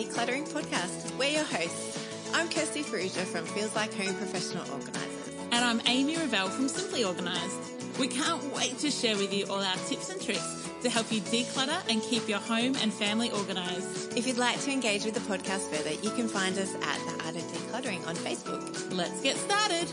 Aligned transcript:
Decluttering 0.00 0.48
podcast. 0.48 1.14
We're 1.18 1.28
your 1.28 1.44
hosts. 1.44 2.32
I'm 2.32 2.48
Kirsty 2.48 2.82
Farrugia 2.82 3.22
from 3.22 3.44
Feels 3.44 3.76
Like 3.76 3.92
Home 3.92 4.14
Professional 4.14 4.64
Organisers. 4.72 5.34
And 5.52 5.62
I'm 5.62 5.82
Amy 5.84 6.16
Revell 6.16 6.48
from 6.48 6.68
Simply 6.68 7.04
Organised. 7.04 7.98
We 7.98 8.08
can't 8.08 8.42
wait 8.54 8.78
to 8.78 8.90
share 8.90 9.14
with 9.18 9.30
you 9.30 9.44
all 9.50 9.60
our 9.60 9.76
tips 9.88 10.08
and 10.08 10.18
tricks 10.18 10.70
to 10.80 10.88
help 10.88 11.12
you 11.12 11.20
declutter 11.20 11.78
and 11.90 12.00
keep 12.00 12.26
your 12.30 12.38
home 12.38 12.76
and 12.76 12.90
family 12.90 13.30
organised. 13.30 14.16
If 14.16 14.26
you'd 14.26 14.38
like 14.38 14.58
to 14.62 14.72
engage 14.72 15.04
with 15.04 15.12
the 15.12 15.20
podcast 15.20 15.68
further, 15.68 15.92
you 15.92 16.08
can 16.12 16.28
find 16.28 16.56
us 16.56 16.74
at 16.76 16.98
the 17.04 17.24
Art 17.26 17.36
of 17.36 17.42
Decluttering 17.52 18.06
on 18.06 18.16
Facebook. 18.16 18.96
Let's 18.96 19.20
get 19.20 19.36
started. 19.36 19.86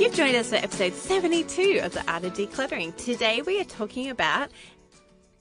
You've 0.00 0.14
joined 0.14 0.34
us 0.34 0.48
for 0.48 0.56
episode 0.56 0.94
72 0.94 1.82
of 1.84 1.92
the 1.92 2.02
Art 2.10 2.24
of 2.24 2.32
Decluttering. 2.32 2.96
Today 2.96 3.42
we 3.42 3.60
are 3.60 3.64
talking 3.64 4.10
about 4.10 4.50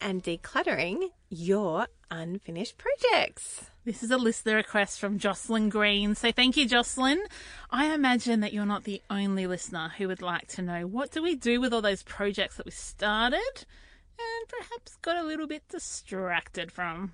and 0.02 0.23
decluttering 0.23 1.09
your 1.30 1.88
unfinished 2.09 2.78
projects. 2.78 3.66
This 3.86 4.04
is 4.04 4.12
a 4.12 4.17
listener 4.17 4.56
request 4.56 5.00
from 5.00 5.17
Jocelyn 5.17 5.70
Green. 5.70 6.16
So 6.16 6.31
thank 6.31 6.58
you, 6.58 6.67
Jocelyn. 6.67 7.23
I 7.70 7.94
imagine 7.94 8.42
that 8.42 8.54
you're 8.54 8.66
not 8.66 8.84
the 8.84 9.02
only 9.09 9.48
listener 9.48 9.94
who 9.98 10.08
would 10.08 10.22
like 10.22 10.48
to 10.50 10.62
know 10.62 10.86
what 10.86 11.12
do 11.12 11.22
we 11.22 11.36
do 11.36 11.62
with 11.62 11.73
all 11.73 11.81
those 11.81 12.04
projects 12.04 12.58
that 12.58 12.66
we 12.66 12.72
started 12.72 13.66
and 14.20 14.50
perhaps 14.50 14.98
got 15.02 15.17
a 15.17 15.23
little 15.23 15.48
bit 15.48 15.67
distracted 15.70 16.72
from. 16.72 17.14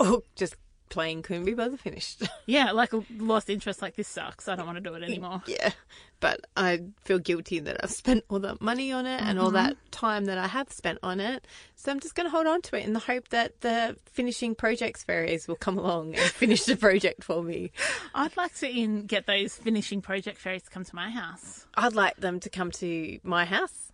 Oh, 0.00 0.22
just 0.36 0.56
plain 0.88 1.22
couldn't 1.22 1.44
be 1.44 1.54
bothered 1.54 1.80
finished. 1.80 2.22
Yeah, 2.46 2.72
like 2.72 2.92
lost 3.18 3.50
interest, 3.50 3.82
like 3.82 3.94
this 3.94 4.08
sucks. 4.08 4.48
I 4.48 4.56
don't 4.56 4.64
want 4.64 4.76
to 4.76 4.80
do 4.80 4.94
it 4.94 5.02
anymore. 5.02 5.42
yeah, 5.46 5.70
but 6.18 6.40
I 6.56 6.80
feel 7.04 7.18
guilty 7.18 7.58
that 7.58 7.76
I've 7.82 7.90
spent 7.90 8.24
all 8.30 8.38
that 8.40 8.62
money 8.62 8.90
on 8.90 9.06
it 9.06 9.20
and 9.20 9.38
all 9.38 9.48
mm-hmm. 9.48 9.56
that 9.56 9.76
time 9.90 10.24
that 10.26 10.38
I 10.38 10.46
have 10.46 10.72
spent 10.72 10.98
on 11.02 11.20
it. 11.20 11.46
So 11.76 11.92
I'm 11.92 12.00
just 12.00 12.14
going 12.14 12.24
to 12.24 12.30
hold 12.30 12.46
on 12.46 12.62
to 12.62 12.78
it 12.78 12.86
in 12.86 12.94
the 12.94 13.00
hope 13.00 13.28
that 13.28 13.60
the 13.60 13.96
finishing 14.06 14.54
projects 14.54 15.04
fairies 15.04 15.46
will 15.46 15.56
come 15.56 15.76
along 15.76 16.14
and 16.14 16.30
finish 16.30 16.64
the 16.64 16.76
project 16.76 17.22
for 17.22 17.42
me. 17.42 17.70
I'd 18.14 18.36
like 18.38 18.54
to 18.56 18.68
in, 18.68 19.04
get 19.04 19.26
those 19.26 19.54
finishing 19.54 20.00
project 20.00 20.38
fairies 20.38 20.62
to 20.62 20.70
come 20.70 20.84
to 20.84 20.96
my 20.96 21.10
house. 21.10 21.66
I'd 21.74 21.94
like 21.94 22.16
them 22.16 22.40
to 22.40 22.48
come 22.48 22.70
to 22.72 23.18
my 23.22 23.44
house 23.44 23.92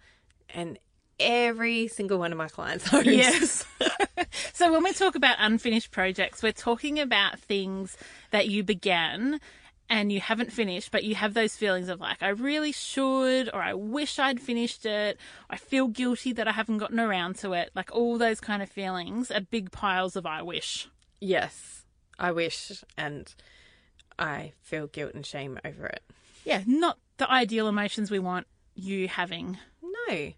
and 0.51 0.79
every 1.19 1.89
single 1.89 2.19
one 2.19 2.33
of 2.33 2.39
my 2.39 2.49
clients' 2.49 2.87
homes. 2.89 3.07
Yes. 3.07 3.65
so 4.53 4.73
when 4.73 4.83
we 4.83 4.93
talk 4.93 5.15
about 5.15 5.37
unfinished 5.39 5.91
projects, 5.91 6.43
we're 6.43 6.53
talking 6.53 6.99
about 7.01 7.39
things 7.39 7.97
that 8.31 8.49
you 8.49 8.63
began 8.63 9.41
and 9.91 10.11
you 10.11 10.21
haven't 10.21 10.51
finished, 10.51 10.91
but 10.91 11.05
you 11.05 11.15
have 11.15 11.35
those 11.35 11.57
feelings 11.57 11.89
of 11.89 12.01
like, 12.01 12.23
I 12.23 12.29
really 12.29 12.73
should, 12.73 13.51
or 13.53 13.63
I 13.63 13.75
wish 13.75 14.19
I'd 14.19 14.41
finished 14.41 14.87
it. 14.87 15.19
I 15.51 15.57
feel 15.57 15.89
guilty 15.89 16.33
that 16.33 16.49
I 16.49 16.53
haven't 16.53 16.79
gotten 16.79 16.99
around 16.99 17.37
to 17.37 17.53
it. 17.53 17.71
Like 17.75 17.95
all 17.95 18.17
those 18.17 18.41
kind 18.41 18.63
of 18.63 18.71
feelings 18.71 19.31
are 19.31 19.41
big 19.41 19.71
piles 19.71 20.17
of 20.17 20.27
I 20.27 20.43
wish. 20.43 20.89
Yes, 21.21 21.85
I 22.19 22.33
wish, 22.33 22.83
and 22.97 23.33
I 24.19 24.53
feel 24.63 24.87
guilt 24.87 25.15
and 25.15 25.25
shame 25.25 25.59
over 25.65 25.87
it. 25.87 26.03
Yeah, 26.45 26.63
not 26.67 26.99
the 27.17 27.31
ideal 27.31 27.69
emotions 27.69 28.11
we 28.11 28.19
want 28.19 28.47
you 28.75 29.09
having. 29.09 29.59
No, 29.83 30.33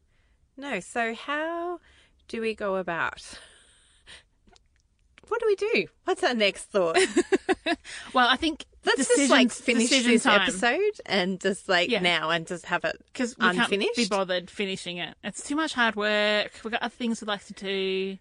no. 0.56 0.80
So, 0.80 1.14
how 1.14 1.80
do 2.28 2.40
we 2.40 2.54
go 2.54 2.76
about? 2.76 3.22
What 5.28 5.40
do 5.40 5.46
we 5.48 5.56
do? 5.56 5.86
What's 6.04 6.22
our 6.22 6.34
next 6.34 6.66
thought? 6.66 6.96
Well, 8.14 8.28
I 8.28 8.36
think 8.36 8.64
Let's 8.84 9.08
just 9.08 9.28
like 9.28 9.50
finish 9.50 9.90
this 9.90 10.22
time. 10.22 10.42
episode 10.42 11.00
and 11.04 11.40
just 11.40 11.68
like 11.68 11.90
Yeah. 11.90 11.98
now 12.00 12.30
and 12.30 12.46
just 12.46 12.66
have 12.66 12.84
it 12.84 12.96
because 13.12 13.36
we 13.36 13.44
unfinished. 13.46 13.70
can't 13.96 13.96
be 13.96 14.06
bothered 14.06 14.48
finishing 14.50 14.98
it. 14.98 15.16
It's 15.24 15.42
too 15.46 15.56
much 15.56 15.74
hard 15.74 15.96
work. 15.96 16.52
We've 16.62 16.70
got 16.70 16.82
other 16.82 16.94
things 16.94 17.20
we'd 17.20 17.26
like 17.26 17.44
to 17.46 17.52
do. 17.54 18.18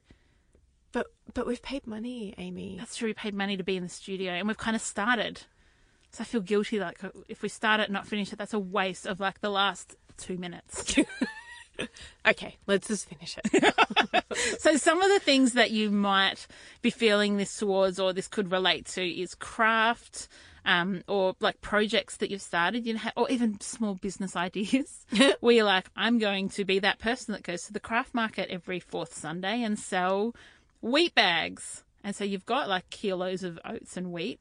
But 0.92 1.08
but 1.36 1.46
we've 1.46 1.62
paid 1.62 1.86
money, 1.86 2.34
Amy. 2.40 2.76
That's 2.80 2.96
true. 2.96 3.10
We 3.10 3.14
paid 3.14 3.36
money 3.36 3.56
to 3.56 3.64
be 3.64 3.78
in 3.78 3.84
the 3.84 3.90
studio, 3.90 4.32
and 4.34 4.48
we've 4.48 4.58
kind 4.58 4.76
of 4.76 4.82
started. 4.82 5.44
So 6.12 6.22
I 6.22 6.26
feel 6.26 6.42
guilty. 6.42 6.80
Like 6.80 7.00
if 7.30 7.44
we 7.44 7.50
start 7.50 7.80
it 7.82 7.84
and 7.84 7.94
not 7.94 8.08
finish 8.08 8.34
it, 8.34 8.40
that's 8.40 8.54
a 8.56 8.60
waste 8.60 9.06
of 9.06 9.20
like 9.20 9.42
the 9.42 9.52
last 9.52 9.96
two 10.18 10.38
minutes. 10.40 10.96
Okay, 12.28 12.58
let's 12.66 12.88
just 12.88 13.08
finish 13.08 13.38
it. 13.38 14.60
so 14.60 14.78
some 14.78 15.00
of 15.00 15.10
the 15.10 15.20
things 15.20 15.54
that 15.54 15.70
you 15.70 15.92
might 15.92 16.48
be 16.82 16.90
feeling 16.90 17.38
this 17.38 17.56
towards, 17.56 18.00
or 18.00 18.14
this 18.14 18.28
could 18.28 18.52
relate 18.52 18.88
to, 18.88 19.08
is 19.08 19.36
craft. 19.36 20.28
Um, 20.68 21.04
or 21.08 21.36
like 21.40 21.62
projects 21.62 22.18
that 22.18 22.32
you've 22.32 22.42
started, 22.42 22.88
you 22.88 22.96
know, 22.96 23.00
or 23.16 23.30
even 23.30 23.62
small 23.62 23.94
business 23.94 24.36
ideas, 24.48 25.06
where 25.40 25.56
you're 25.56 25.64
like, 25.64 25.92
I'm 25.96 26.18
going 26.18 26.50
to 26.50 26.66
be 26.66 26.80
that 26.80 26.98
person 26.98 27.34
that 27.34 27.44
goes 27.44 27.66
to 27.66 27.74
the 27.74 27.80
craft 27.80 28.16
market 28.16 28.50
every 28.50 28.80
fourth 28.80 29.14
Sunday 29.14 29.62
and 29.62 29.78
sell 29.78 30.34
wheat 30.82 31.14
bags. 31.14 31.84
And 32.04 32.16
so 32.16 32.24
you've 32.24 32.48
got 32.48 32.68
like 32.68 32.90
kilos 32.90 33.44
of 33.44 33.60
oats 33.64 33.96
and 33.96 34.12
wheat 34.12 34.40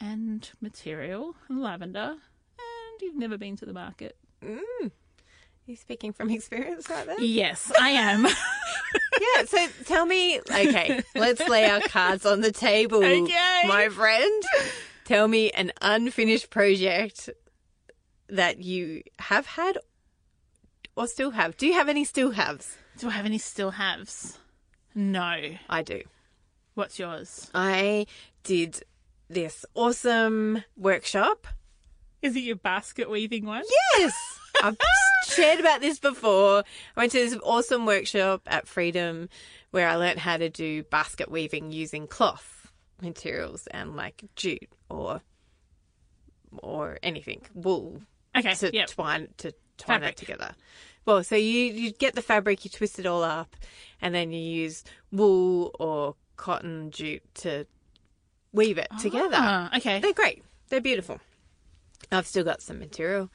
and 0.00 0.48
material 0.62 1.36
and 1.50 1.60
lavender, 1.60 2.14
and 2.58 3.00
you've 3.02 3.16
never 3.16 3.36
been 3.36 3.56
to 3.56 3.66
the 3.66 3.74
market. 3.74 4.16
You 5.66 5.76
speaking 5.76 6.12
from 6.12 6.30
experience 6.30 6.88
right 6.90 7.06
there? 7.06 7.20
Yes, 7.20 7.72
I 7.80 7.90
am. 7.90 8.26
Yeah, 9.18 9.44
so 9.46 9.66
tell 9.86 10.04
me, 10.04 10.38
okay, 10.40 11.02
let's 11.14 11.46
lay 11.48 11.68
our 11.70 11.80
cards 11.80 12.26
on 12.26 12.42
the 12.42 12.52
table, 12.52 12.98
Okay. 13.02 13.62
my 13.66 13.88
friend. 13.88 14.42
Tell 15.04 15.26
me 15.26 15.50
an 15.50 15.72
unfinished 15.80 16.50
project 16.50 17.30
that 18.28 18.58
you 18.62 19.02
have 19.18 19.46
had 19.46 19.78
or 20.96 21.06
still 21.06 21.30
have. 21.30 21.56
Do 21.56 21.66
you 21.66 21.72
have 21.72 21.88
any 21.88 22.04
still 22.04 22.32
haves? 22.32 22.76
Do 22.98 23.08
I 23.08 23.12
have 23.12 23.24
any 23.24 23.38
still 23.38 23.70
haves? 23.72 24.38
No. 24.94 25.34
I 25.68 25.82
do. 25.82 26.02
What's 26.74 26.98
yours? 26.98 27.50
I 27.54 28.06
did 28.42 28.82
this 29.30 29.64
awesome 29.74 30.62
workshop. 30.76 31.46
Is 32.20 32.36
it 32.36 32.40
your 32.40 32.56
basket 32.56 33.08
weaving 33.08 33.46
one? 33.46 33.64
Yes. 33.98 34.35
I've 34.62 34.76
shared 35.28 35.60
about 35.60 35.80
this 35.80 35.98
before. 35.98 36.64
I 36.96 37.00
went 37.00 37.12
to 37.12 37.18
this 37.18 37.38
awesome 37.42 37.86
workshop 37.86 38.42
at 38.46 38.66
Freedom 38.66 39.28
where 39.70 39.88
I 39.88 39.96
learnt 39.96 40.18
how 40.18 40.36
to 40.36 40.48
do 40.48 40.82
basket 40.84 41.30
weaving 41.30 41.72
using 41.72 42.06
cloth 42.06 42.70
materials 43.02 43.66
and 43.70 43.96
like 43.96 44.24
jute 44.36 44.68
or 44.88 45.20
or 46.62 46.98
anything 47.02 47.42
wool 47.54 48.00
Okay. 48.36 48.54
to 48.54 48.70
yep. 48.74 48.88
twine 48.88 49.28
to 49.38 49.52
twine 49.78 50.00
Fabric. 50.00 50.12
it 50.12 50.16
together. 50.16 50.54
Well, 51.04 51.22
so 51.24 51.36
you 51.36 51.72
you 51.72 51.92
get 51.92 52.14
the 52.14 52.22
fabric, 52.22 52.64
you 52.64 52.70
twist 52.70 52.98
it 52.98 53.06
all 53.06 53.22
up, 53.22 53.54
and 54.00 54.14
then 54.14 54.32
you 54.32 54.40
use 54.40 54.84
wool 55.12 55.74
or 55.78 56.16
cotton 56.36 56.90
jute 56.90 57.22
to 57.36 57.66
weave 58.52 58.78
it 58.78 58.88
together. 59.00 59.36
Ah, 59.38 59.76
okay. 59.76 60.00
They're 60.00 60.12
great. 60.12 60.42
They're 60.68 60.80
beautiful. 60.80 61.20
I've 62.10 62.26
still 62.26 62.44
got 62.44 62.62
some 62.62 62.78
material 62.78 63.30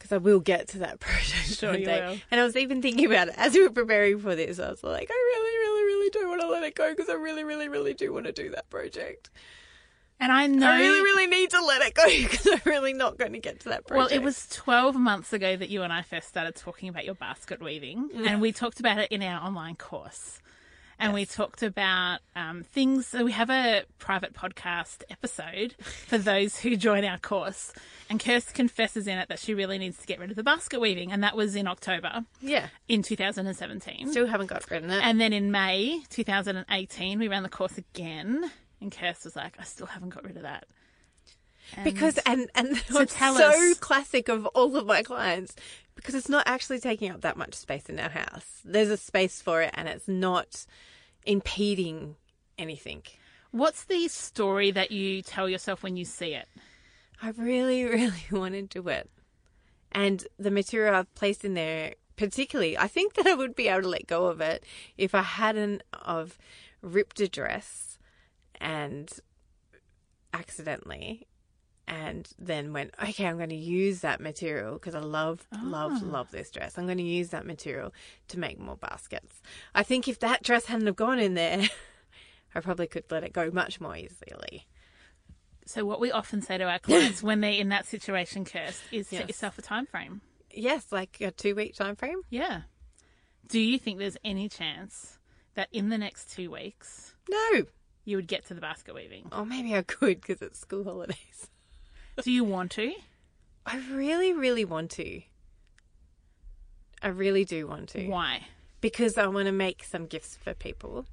because 0.00 0.12
I 0.12 0.16
will 0.16 0.40
get 0.40 0.68
to 0.68 0.78
that 0.78 0.98
project 1.00 1.58
Sure 1.58 1.70
one 1.72 1.82
day. 1.82 2.00
will. 2.00 2.16
And 2.30 2.40
I 2.40 2.44
was 2.44 2.56
even 2.56 2.80
thinking 2.80 3.04
about 3.06 3.28
it 3.28 3.34
as 3.36 3.52
we 3.54 3.62
were 3.62 3.70
preparing 3.70 4.18
for 4.18 4.34
this. 4.34 4.58
I 4.58 4.70
was 4.70 4.82
like, 4.82 5.10
I 5.10 5.14
really, 5.14 5.58
really, 5.58 5.84
really 5.84 6.10
don't 6.10 6.28
want 6.28 6.40
to 6.40 6.48
let 6.48 6.62
it 6.64 6.74
go 6.74 6.90
because 6.90 7.10
I 7.10 7.14
really, 7.14 7.44
really, 7.44 7.68
really 7.68 7.94
do 7.94 8.12
want 8.12 8.24
to 8.26 8.32
do 8.32 8.50
that 8.50 8.68
project. 8.70 9.28
And 10.18 10.30
I 10.32 10.46
know. 10.46 10.68
I 10.68 10.80
really, 10.80 11.00
really 11.00 11.26
need 11.26 11.50
to 11.50 11.62
let 11.64 11.82
it 11.82 11.94
go 11.94 12.04
because 12.08 12.46
I'm 12.46 12.60
really 12.66 12.92
not 12.94 13.18
going 13.18 13.32
to 13.32 13.38
get 13.38 13.60
to 13.60 13.68
that 13.70 13.86
project. 13.86 14.10
well, 14.10 14.18
it 14.20 14.22
was 14.24 14.48
12 14.48 14.94
months 14.96 15.32
ago 15.32 15.56
that 15.56 15.68
you 15.70 15.82
and 15.82 15.92
I 15.92 16.02
first 16.02 16.28
started 16.28 16.56
talking 16.56 16.88
about 16.88 17.04
your 17.04 17.14
basket 17.14 17.62
weaving, 17.62 18.10
and 18.26 18.40
we 18.40 18.52
talked 18.52 18.80
about 18.80 18.98
it 18.98 19.10
in 19.12 19.22
our 19.22 19.40
online 19.46 19.76
course. 19.76 20.40
And 21.00 21.14
we 21.14 21.24
talked 21.24 21.62
about 21.62 22.20
um, 22.36 22.62
things. 22.62 23.06
So 23.06 23.24
we 23.24 23.32
have 23.32 23.50
a 23.50 23.84
private 23.98 24.34
podcast 24.34 25.02
episode 25.10 25.74
for 25.80 26.18
those 26.18 26.58
who 26.58 26.76
join 26.76 27.04
our 27.04 27.18
course. 27.18 27.72
And 28.10 28.20
Kirst 28.20 28.52
confesses 28.54 29.06
in 29.06 29.18
it 29.18 29.28
that 29.28 29.38
she 29.38 29.54
really 29.54 29.78
needs 29.78 29.98
to 29.98 30.06
get 30.06 30.18
rid 30.18 30.30
of 30.30 30.36
the 30.36 30.42
basket 30.42 30.80
weaving. 30.80 31.10
And 31.10 31.22
that 31.24 31.36
was 31.36 31.56
in 31.56 31.66
October 31.66 32.24
yeah. 32.42 32.68
in 32.86 33.02
2017. 33.02 34.10
Still 34.10 34.26
haven't 34.26 34.48
got 34.48 34.70
rid 34.70 34.84
of 34.84 34.90
it. 34.90 35.02
And 35.02 35.20
then 35.20 35.32
in 35.32 35.50
May 35.50 36.02
2018, 36.10 37.18
we 37.18 37.28
ran 37.28 37.42
the 37.42 37.48
course 37.48 37.78
again, 37.78 38.50
and 38.80 38.92
Kirst 38.92 39.24
was 39.24 39.36
like, 39.36 39.56
I 39.58 39.64
still 39.64 39.86
haven't 39.86 40.10
got 40.10 40.24
rid 40.24 40.36
of 40.36 40.42
that. 40.42 40.66
Because 41.84 42.18
and 42.18 42.50
and 42.54 42.76
what's 42.90 43.14
tell 43.16 43.34
so 43.34 43.48
us. 43.48 43.78
classic 43.78 44.28
of 44.28 44.46
all 44.46 44.76
of 44.76 44.86
my 44.86 45.02
clients 45.02 45.54
because 45.94 46.14
it's 46.14 46.28
not 46.28 46.46
actually 46.46 46.80
taking 46.80 47.10
up 47.10 47.20
that 47.20 47.36
much 47.36 47.54
space 47.54 47.86
in 47.86 48.00
our 48.00 48.08
house. 48.08 48.60
There's 48.64 48.88
a 48.88 48.96
space 48.96 49.42
for 49.42 49.60
it, 49.60 49.70
and 49.74 49.88
it's 49.88 50.08
not 50.08 50.64
impeding 51.26 52.16
anything. 52.58 53.02
What's 53.50 53.84
the 53.84 54.08
story 54.08 54.70
that 54.70 54.90
you 54.92 55.20
tell 55.22 55.48
yourself 55.48 55.82
when 55.82 55.96
you 55.96 56.04
see 56.04 56.34
it? 56.34 56.48
I 57.22 57.30
really, 57.30 57.84
really 57.84 58.24
want 58.30 58.54
to 58.54 58.62
do 58.62 58.88
it, 58.88 59.10
and 59.92 60.26
the 60.38 60.50
material 60.50 60.94
I've 60.94 61.14
placed 61.14 61.44
in 61.44 61.54
there, 61.54 61.94
particularly, 62.16 62.78
I 62.78 62.86
think 62.86 63.14
that 63.14 63.26
I 63.26 63.34
would 63.34 63.54
be 63.54 63.68
able 63.68 63.82
to 63.82 63.88
let 63.88 64.06
go 64.06 64.26
of 64.26 64.40
it 64.40 64.64
if 64.96 65.14
I 65.14 65.22
hadn't 65.22 65.82
of 65.92 66.38
ripped 66.80 67.20
a 67.20 67.28
dress 67.28 67.98
and 68.58 69.10
accidentally 70.32 71.26
and 71.90 72.28
then 72.38 72.72
went, 72.72 72.94
okay, 73.02 73.26
I'm 73.26 73.36
going 73.36 73.48
to 73.48 73.56
use 73.56 74.00
that 74.00 74.20
material 74.20 74.74
because 74.74 74.94
I 74.94 75.00
love, 75.00 75.44
love, 75.60 75.92
ah. 75.96 76.00
love 76.04 76.30
this 76.30 76.48
dress. 76.48 76.78
I'm 76.78 76.86
going 76.86 76.98
to 76.98 77.04
use 77.04 77.30
that 77.30 77.44
material 77.44 77.92
to 78.28 78.38
make 78.38 78.60
more 78.60 78.76
baskets. 78.76 79.42
I 79.74 79.82
think 79.82 80.06
if 80.06 80.20
that 80.20 80.44
dress 80.44 80.66
hadn't 80.66 80.86
have 80.86 80.94
gone 80.94 81.18
in 81.18 81.34
there, 81.34 81.64
I 82.54 82.60
probably 82.60 82.86
could 82.86 83.04
let 83.10 83.24
it 83.24 83.32
go 83.32 83.50
much 83.52 83.80
more 83.80 83.96
easily. 83.96 84.68
So 85.66 85.84
what 85.84 85.98
we 85.98 86.12
often 86.12 86.42
say 86.42 86.58
to 86.58 86.64
our 86.64 86.78
clients 86.78 87.22
when 87.24 87.40
they're 87.40 87.50
in 87.52 87.70
that 87.70 87.86
situation, 87.86 88.44
Kirst, 88.44 88.80
is 88.92 89.08
set 89.08 89.26
yourself 89.26 89.58
a 89.58 89.62
time 89.62 89.86
frame. 89.86 90.20
Yes, 90.52 90.92
like 90.92 91.20
a 91.20 91.32
two 91.32 91.56
week 91.56 91.74
time 91.74 91.96
frame. 91.96 92.22
Yeah. 92.30 92.62
Do 93.48 93.58
you 93.58 93.80
think 93.80 93.98
there's 93.98 94.16
any 94.24 94.48
chance 94.48 95.18
that 95.54 95.68
in 95.72 95.88
the 95.88 95.98
next 95.98 96.30
two 96.30 96.52
weeks 96.52 97.14
No. 97.28 97.64
you 98.04 98.16
would 98.16 98.28
get 98.28 98.46
to 98.46 98.54
the 98.54 98.60
basket 98.60 98.94
weaving? 98.94 99.26
Or 99.32 99.44
maybe 99.44 99.74
I 99.74 99.82
could 99.82 100.20
because 100.20 100.40
it's 100.40 100.60
school 100.60 100.84
holidays. 100.84 101.48
Do 102.24 102.32
you 102.32 102.44
want 102.44 102.72
to? 102.72 102.92
I 103.66 103.78
really, 103.90 104.32
really 104.32 104.64
want 104.64 104.90
to. 104.92 105.22
I 107.02 107.08
really 107.08 107.44
do 107.44 107.66
want 107.66 107.90
to. 107.90 108.06
Why? 108.08 108.42
because 108.80 109.18
I 109.18 109.26
want 109.26 109.46
to 109.46 109.52
make 109.52 109.84
some 109.84 110.06
gifts 110.06 110.36
for 110.36 110.54
people 110.54 111.06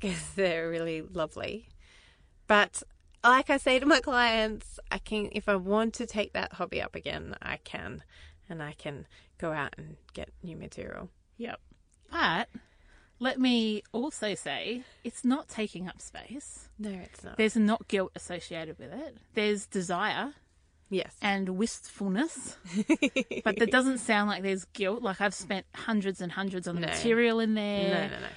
because 0.00 0.30
they're 0.36 0.68
really 0.68 1.02
lovely. 1.02 1.68
But 2.46 2.82
like 3.24 3.50
I 3.50 3.56
say 3.56 3.78
to 3.78 3.86
my 3.86 4.00
clients, 4.00 4.78
I 4.90 4.98
can 4.98 5.28
if 5.32 5.48
I 5.48 5.56
want 5.56 5.94
to 5.94 6.06
take 6.06 6.32
that 6.32 6.54
hobby 6.54 6.80
up 6.80 6.94
again, 6.94 7.36
I 7.42 7.58
can, 7.58 8.02
and 8.48 8.62
I 8.62 8.72
can 8.72 9.06
go 9.38 9.52
out 9.52 9.74
and 9.76 9.96
get 10.14 10.30
new 10.42 10.56
material. 10.56 11.10
Yep. 11.36 11.60
But 12.10 12.48
let 13.20 13.38
me 13.40 13.82
also 13.92 14.34
say 14.34 14.82
it's 15.04 15.24
not 15.24 15.48
taking 15.48 15.88
up 15.88 16.00
space. 16.00 16.68
No, 16.78 16.90
it's 16.90 17.24
not. 17.24 17.36
There's 17.36 17.56
not 17.56 17.88
guilt 17.88 18.12
associated 18.14 18.78
with 18.78 18.92
it. 18.92 19.16
There's 19.34 19.66
desire 19.66 20.32
yes, 20.90 21.14
and 21.20 21.50
wistfulness. 21.50 22.56
but 23.44 23.58
that 23.58 23.70
doesn't 23.70 23.98
sound 23.98 24.28
like 24.28 24.42
there's 24.42 24.64
guilt. 24.66 25.02
Like 25.02 25.20
I've 25.20 25.34
spent 25.34 25.66
hundreds 25.74 26.20
and 26.20 26.32
hundreds 26.32 26.68
on 26.68 26.76
the 26.76 26.82
No. 26.82 26.86
material 26.88 27.40
in 27.40 27.54
there. 27.54 27.88
no, 27.88 28.16
no, 28.16 28.20
no. 28.20 28.28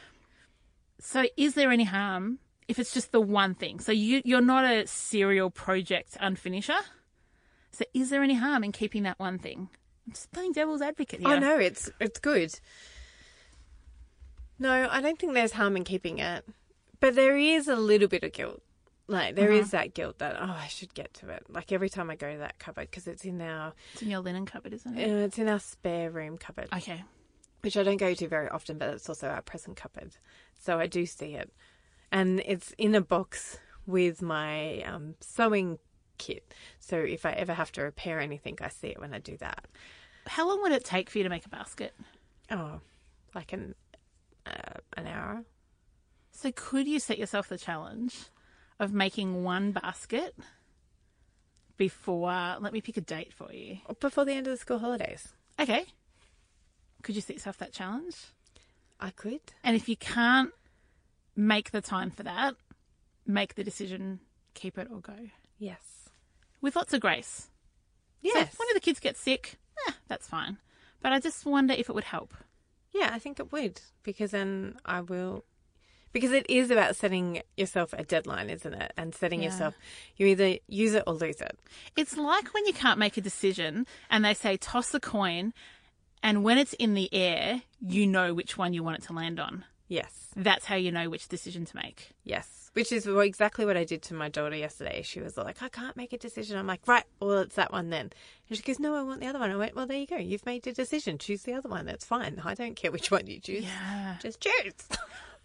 So 1.00 1.26
is 1.36 1.56
there 1.56 1.72
any 1.72 1.84
harm 1.86 2.40
if 2.68 2.78
it's 2.78 2.94
just 2.94 3.12
the 3.12 3.22
one 3.22 3.56
thing? 3.56 3.80
So 3.80 3.92
you 3.92 4.22
you're 4.24 4.42
not 4.42 4.66
a 4.66 4.86
serial 4.88 5.50
project 5.50 6.18
unfinisher. 6.22 6.80
So 7.72 7.86
is 7.94 8.10
there 8.10 8.22
any 8.22 8.36
harm 8.36 8.64
in 8.64 8.72
keeping 8.72 9.04
that 9.04 9.18
one 9.20 9.40
thing? 9.40 9.70
I'm 10.06 10.14
just 10.14 10.32
playing 10.32 10.52
devil's 10.54 10.82
advocate 10.82 11.20
here. 11.22 11.30
Oh 11.30 11.40
no, 11.40 11.58
it's 11.58 11.90
it's 12.00 12.20
good. 12.20 12.54
No, 14.62 14.88
I 14.92 15.02
don't 15.02 15.18
think 15.20 15.34
there's 15.34 15.54
harm 15.54 15.76
in 15.76 15.84
keeping 15.84 16.20
it, 16.20 16.46
but 17.00 17.16
there 17.16 17.36
is 17.36 17.68
a 17.68 17.76
little 17.76 18.08
bit 18.08 18.24
of 18.24 18.32
guilt. 18.32 18.62
Like 19.08 19.36
there 19.36 19.52
is 19.52 19.72
that 19.72 19.94
guilt 19.94 20.20
that 20.20 20.38
oh 20.40 20.56
I 20.58 20.68
should 20.68 20.94
get 20.94 21.14
to 21.16 21.30
it. 21.30 21.44
Like 21.50 21.72
every 21.72 21.90
time 21.90 22.10
I 22.10 22.16
go 22.16 22.32
to 22.32 22.38
that 22.38 22.60
cupboard 22.60 22.90
because 22.92 23.08
it's 23.08 23.26
in 23.26 23.42
our 23.42 23.74
It's 23.94 24.02
in 24.04 24.10
your 24.12 24.20
linen 24.22 24.46
cupboard, 24.46 24.74
isn't 24.74 24.96
uh, 24.98 25.02
it? 25.02 25.10
it's 25.10 25.38
in 25.40 25.50
our 25.50 25.60
spare 25.60 26.10
room 26.12 26.38
cupboard, 26.38 26.70
Okay. 26.74 27.04
which 27.62 27.76
I 27.76 27.84
don't 27.84 27.98
go 27.98 28.14
to 28.14 28.28
very 28.28 28.48
often, 28.50 28.78
but 28.78 28.90
it's 28.90 29.10
also 29.10 29.28
our 29.28 29.42
present 29.42 29.76
cupboard, 29.76 30.16
so 30.58 30.80
I 30.80 30.86
do 30.88 31.06
see 31.06 31.34
it, 31.34 31.52
and 32.12 32.40
it's 32.46 32.72
in 32.78 32.94
a 32.96 33.02
box 33.02 33.58
with 33.88 34.22
my 34.22 34.82
um, 34.84 35.16
sewing 35.20 35.80
kit. 36.20 36.54
So 36.80 36.98
if 36.98 37.26
I 37.26 37.32
ever 37.32 37.54
have 37.56 37.72
to 37.74 37.82
repair 37.82 38.20
anything, 38.20 38.60
I 38.62 38.70
see 38.70 38.90
it 38.90 39.00
when 39.00 39.14
I 39.14 39.18
do 39.20 39.36
that. 39.38 39.66
How 40.28 40.48
long 40.48 40.62
would 40.62 40.72
it 40.72 40.86
take 40.86 41.10
for 41.10 41.18
you 41.18 41.24
to 41.26 41.30
make 41.30 41.46
a 41.48 41.50
basket? 41.50 41.94
Oh, 42.52 42.80
like 43.36 43.52
an 43.52 43.74
uh, 44.46 44.80
an 44.98 45.08
hour. 45.08 45.44
So 46.32 46.52
could 46.52 46.88
you 46.88 47.00
set 47.00 47.18
yourself 47.18 47.50
the 47.50 47.58
challenge 47.58 48.16
of 48.80 48.94
making 48.94 49.44
one 49.44 49.72
basket 49.72 50.36
before 51.78 52.58
let 52.60 52.74
me 52.74 52.82
pick 52.82 52.98
a 52.98 53.02
date 53.02 53.34
for 53.34 53.52
you. 53.52 53.78
Before 54.00 54.26
the 54.26 54.34
end 54.34 54.48
of 54.48 54.52
the 54.52 54.58
school 54.58 54.80
holidays. 54.80 55.30
Okay. 55.60 55.86
Could 57.04 57.16
you 57.16 57.22
set 57.22 57.36
yourself 57.36 57.58
that 57.58 57.74
challenge? 57.74 58.16
I 59.00 59.10
could. 59.10 59.42
And 59.64 59.76
if 59.76 59.90
you 59.90 59.96
can't 59.96 60.52
make 61.36 61.72
the 61.72 61.82
time 61.82 62.12
for 62.12 62.24
that, 62.24 62.56
make 63.26 63.56
the 63.56 63.64
decision, 63.64 64.20
keep 64.54 64.78
it 64.78 64.88
or 64.92 65.00
go. 65.00 65.16
Yes. 65.58 66.10
With 66.62 66.76
lots 66.76 66.94
of 66.94 67.02
grace. 67.02 67.48
So 68.24 68.30
Yes. 68.36 68.54
if 68.54 68.60
one 68.60 68.70
of 68.70 68.76
the 68.76 68.80
kids 68.82 69.00
gets 69.00 69.20
sick, 69.20 69.58
eh, 69.88 69.94
that's 70.08 70.28
fine. 70.28 70.58
But 71.02 71.12
I 71.14 71.20
just 71.20 71.44
wonder 71.46 71.74
if 71.74 71.90
it 71.90 71.94
would 71.96 72.04
help. 72.04 72.34
Yeah, 72.94 73.10
I 73.14 73.20
think 73.20 73.40
it 73.40 73.52
would 73.52 73.82
because 74.04 74.32
then 74.32 74.78
I 74.86 75.02
will. 75.02 75.44
Because 76.14 76.34
it 76.34 76.46
is 76.50 76.72
about 76.72 76.98
setting 76.98 77.42
yourself 77.56 77.94
a 77.94 78.04
deadline, 78.04 78.50
isn't 78.50 78.74
it? 78.74 78.92
And 78.98 79.16
setting 79.16 79.42
Yeah. 79.42 79.50
yourself, 79.50 79.76
you 80.18 80.28
either 80.28 80.58
use 80.68 80.94
it 80.94 81.04
or 81.08 81.14
lose 81.14 81.40
it. 81.40 81.58
It's 81.96 82.18
like 82.18 82.54
when 82.54 82.66
you 82.66 82.74
can't 82.74 83.00
make 83.00 83.16
a 83.16 83.22
decision 83.22 83.88
and 84.10 84.26
they 84.26 84.34
say 84.34 84.58
toss 84.58 84.90
the 84.90 85.00
coin, 85.00 85.54
and 86.22 86.44
when 86.44 86.58
it's 86.58 86.74
in 86.74 86.96
the 86.96 87.08
air, 87.14 87.62
you 87.80 88.06
know 88.08 88.34
which 88.34 88.58
one 88.58 88.74
you 88.74 88.84
want 88.84 88.98
it 88.98 89.04
to 89.08 89.14
land 89.14 89.40
on. 89.40 89.64
Yes. 89.88 90.28
That's 90.36 90.66
how 90.66 90.76
you 90.76 90.92
know 90.92 91.10
which 91.10 91.30
decision 91.30 91.64
to 91.66 91.76
make. 91.78 92.10
Yes. 92.26 92.61
Which 92.74 92.94
is 92.94 93.06
exactly 93.06 93.66
what 93.66 93.76
I 93.76 93.84
did 93.84 94.02
to 94.04 94.14
my 94.14 94.30
daughter 94.30 94.56
yesterday. 94.56 95.02
She 95.02 95.20
was 95.20 95.36
like, 95.36 95.62
I 95.62 95.68
can't 95.68 95.98
make 95.98 96.14
a 96.14 96.18
decision. 96.18 96.58
I'm 96.58 96.68
like, 96.68 96.88
right, 96.88 97.04
well, 97.20 97.40
it's 97.40 97.56
that 97.56 97.74
one 97.74 97.90
then. 97.90 98.12
And 98.48 98.58
she 98.58 98.64
goes, 98.64 98.80
No, 98.80 98.96
I 98.96 99.04
want 99.04 99.20
the 99.20 99.28
other 99.28 99.40
one. 99.40 99.52
I 99.52 99.58
went, 99.58 99.76
Well, 99.76 99.86
there 99.88 99.98
you 99.98 100.08
go. 100.08 100.16
You've 100.16 100.46
made 100.46 100.66
a 100.68 100.72
decision. 100.74 101.18
Choose 101.18 101.42
the 101.44 101.54
other 101.54 101.68
one. 101.68 101.86
That's 101.86 102.06
fine. 102.06 102.42
I 102.46 102.54
don't 102.54 102.76
care 102.76 102.90
which 102.92 103.12
one 103.12 103.28
you 103.28 103.40
choose. 103.42 103.66
Yeah. 103.66 104.16
Just 104.22 104.40
choose. 104.40 104.74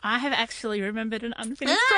I 0.05 0.19
have 0.19 0.33
actually 0.33 0.81
remembered 0.83 1.25
an 1.25 1.35
unfinished 1.37 1.81
Ah! 1.81 1.89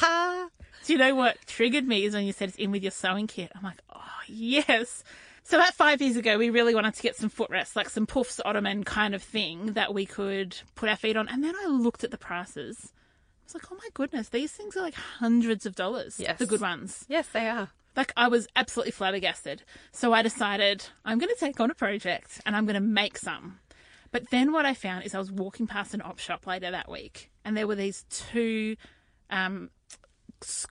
project. 0.00 0.52
Do 0.86 0.92
you 0.92 0.98
know 0.98 1.14
what 1.14 1.36
triggered 1.46 1.86
me 1.86 2.04
is 2.04 2.14
when 2.14 2.24
you 2.24 2.32
said 2.32 2.48
it's 2.48 2.58
in 2.58 2.70
with 2.72 2.82
your 2.82 2.90
sewing 2.90 3.26
kit. 3.28 3.52
I'm 3.54 3.62
like, 3.62 3.80
oh, 3.94 4.00
yes. 4.26 5.04
So 5.44 5.56
about 5.58 5.74
five 5.74 6.00
years 6.02 6.16
ago, 6.16 6.36
we 6.36 6.50
really 6.50 6.74
wanted 6.74 6.94
to 6.94 7.02
get 7.02 7.14
some 7.16 7.28
footrests, 7.28 7.76
like 7.76 7.88
some 7.90 8.06
puffs 8.06 8.40
ottoman 8.44 8.84
kind 8.84 9.14
of 9.14 9.22
thing 9.22 9.74
that 9.74 9.94
we 9.94 10.04
could 10.04 10.56
put 10.74 10.88
our 10.88 10.96
feet 10.96 11.16
on. 11.16 11.28
And 11.28 11.44
then 11.44 11.54
I 11.62 11.66
looked 11.68 12.02
at 12.04 12.10
the 12.10 12.18
prices. 12.18 12.92
I 13.48 13.54
was 13.54 13.62
like, 13.62 13.72
oh 13.72 13.76
my 13.76 13.88
goodness, 13.94 14.28
these 14.28 14.52
things 14.52 14.76
are 14.76 14.82
like 14.82 14.94
hundreds 14.94 15.64
of 15.64 15.74
dollars. 15.74 16.20
Yes. 16.20 16.38
The 16.38 16.46
good 16.46 16.60
ones. 16.60 17.04
yes, 17.08 17.26
they 17.28 17.48
are. 17.48 17.70
Like 17.96 18.12
I 18.16 18.28
was 18.28 18.46
absolutely 18.54 18.92
flabbergasted. 18.92 19.62
So 19.90 20.12
I 20.12 20.22
decided 20.22 20.84
I'm 21.04 21.18
going 21.18 21.32
to 21.34 21.40
take 21.40 21.58
on 21.58 21.70
a 21.70 21.74
project 21.74 22.40
and 22.44 22.54
I'm 22.54 22.66
going 22.66 22.74
to 22.74 22.80
make 22.80 23.16
some. 23.18 23.58
But 24.10 24.30
then 24.30 24.52
what 24.52 24.66
I 24.66 24.74
found 24.74 25.04
is 25.04 25.14
I 25.14 25.18
was 25.18 25.32
walking 25.32 25.66
past 25.66 25.94
an 25.94 26.02
op 26.02 26.18
shop 26.18 26.46
later 26.46 26.70
that 26.70 26.90
week 26.90 27.30
and 27.44 27.56
there 27.56 27.66
were 27.66 27.74
these 27.74 28.04
two, 28.10 28.76
um, 29.30 29.70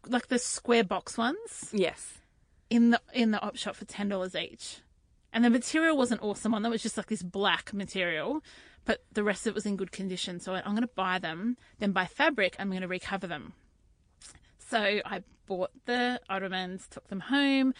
like 0.07 0.27
the 0.27 0.39
square 0.39 0.83
box 0.83 1.17
ones 1.17 1.69
Yes. 1.73 2.13
in 2.69 2.91
the 2.91 3.01
in 3.13 3.31
the 3.31 3.41
op 3.41 3.57
shop 3.57 3.75
for 3.75 3.85
ten 3.85 4.07
dollars 4.09 4.35
each. 4.35 4.77
And 5.33 5.43
the 5.43 5.49
material 5.49 5.97
wasn't 5.97 6.21
awesome 6.23 6.53
on 6.53 6.61
them. 6.61 6.71
It 6.71 6.75
was 6.75 6.83
just 6.83 6.97
like 6.97 7.07
this 7.07 7.21
black 7.23 7.73
material, 7.73 8.41
but 8.87 9.03
the 9.11 9.23
rest 9.23 9.45
of 9.45 9.51
it 9.51 9.55
was 9.55 9.65
in 9.67 9.75
good 9.75 9.91
condition. 9.91 10.39
So 10.39 10.53
I- 10.55 10.59
I'm 10.65 10.71
going 10.71 10.81
to 10.81 10.87
buy 10.95 11.19
them, 11.19 11.57
then 11.77 11.91
buy 11.91 12.05
fabric. 12.05 12.55
I'm 12.57 12.69
going 12.69 12.81
to 12.81 12.87
recover 12.87 13.27
them. 13.27 13.53
So 14.57 14.79
I 15.05 15.23
bought 15.45 15.71
the 15.85 16.19
ottomans, 16.29 16.87
took 16.89 17.07
them 17.09 17.19
home, 17.19 17.73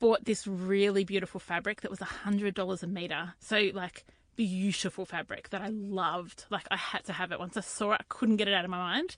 bought 0.00 0.24
this 0.24 0.46
really 0.46 1.04
beautiful 1.04 1.40
fabric 1.40 1.80
that 1.80 1.90
was 1.90 2.00
hundred 2.00 2.54
dollars 2.54 2.82
a 2.82 2.86
meter. 2.86 3.34
So 3.40 3.70
like 3.72 4.04
beautiful 4.36 5.04
fabric 5.06 5.48
that 5.50 5.62
I 5.62 5.68
loved. 5.68 6.44
Like 6.50 6.66
I 6.70 6.76
had 6.76 7.04
to 7.06 7.12
have 7.12 7.32
it. 7.32 7.38
Once 7.38 7.56
I 7.56 7.60
saw 7.60 7.92
it, 7.92 8.00
I 8.00 8.04
couldn't 8.08 8.36
get 8.36 8.48
it 8.48 8.54
out 8.54 8.64
of 8.64 8.70
my 8.70 8.78
mind. 8.78 9.16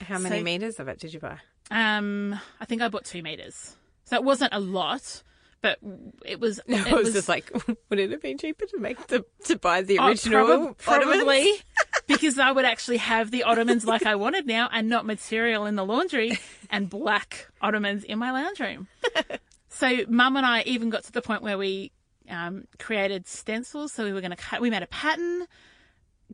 How 0.00 0.18
many 0.18 0.38
So- 0.38 0.44
meters 0.44 0.78
of 0.80 0.88
it 0.88 0.98
did 0.98 1.14
you 1.14 1.20
buy? 1.20 1.38
Um, 1.70 2.38
I 2.60 2.64
think 2.66 2.82
I 2.82 2.88
bought 2.88 3.04
two 3.04 3.22
meters, 3.22 3.76
so 4.04 4.16
it 4.16 4.24
wasn't 4.24 4.52
a 4.52 4.60
lot, 4.60 5.22
but 5.62 5.78
it 6.26 6.38
was. 6.40 6.60
No, 6.66 6.76
it 6.78 6.88
I 6.92 6.94
was, 6.94 7.12
just 7.12 7.28
like, 7.28 7.50
would 7.88 7.98
it 7.98 8.10
have 8.10 8.20
been 8.20 8.36
cheaper 8.38 8.66
to 8.66 8.78
make 8.78 9.06
the 9.06 9.24
to 9.44 9.56
buy 9.56 9.82
the 9.82 9.98
Oh, 9.98 10.08
original 10.08 10.46
prob- 10.46 10.76
ottomans? 10.86 11.22
probably 11.22 11.52
because 12.06 12.38
I 12.38 12.52
would 12.52 12.64
actually 12.64 12.98
have 12.98 13.30
the 13.30 13.44
ottomans 13.44 13.84
like 13.86 14.04
I 14.04 14.16
wanted 14.16 14.46
now, 14.46 14.68
and 14.72 14.88
not 14.88 15.06
material 15.06 15.64
in 15.66 15.76
the 15.76 15.84
laundry 15.84 16.38
and 16.70 16.90
black 16.90 17.48
ottomans 17.60 18.04
in 18.04 18.18
my 18.18 18.30
lounge 18.32 18.60
room. 18.60 18.88
so 19.68 20.00
Mum 20.08 20.36
and 20.36 20.44
I 20.44 20.62
even 20.62 20.90
got 20.90 21.04
to 21.04 21.12
the 21.12 21.22
point 21.22 21.42
where 21.42 21.56
we 21.56 21.92
um, 22.28 22.64
created 22.78 23.26
stencils. 23.26 23.92
So 23.92 24.04
we 24.04 24.12
were 24.12 24.20
going 24.20 24.30
to 24.32 24.36
cut. 24.36 24.60
We 24.60 24.68
made 24.70 24.82
a 24.82 24.86
pattern. 24.88 25.46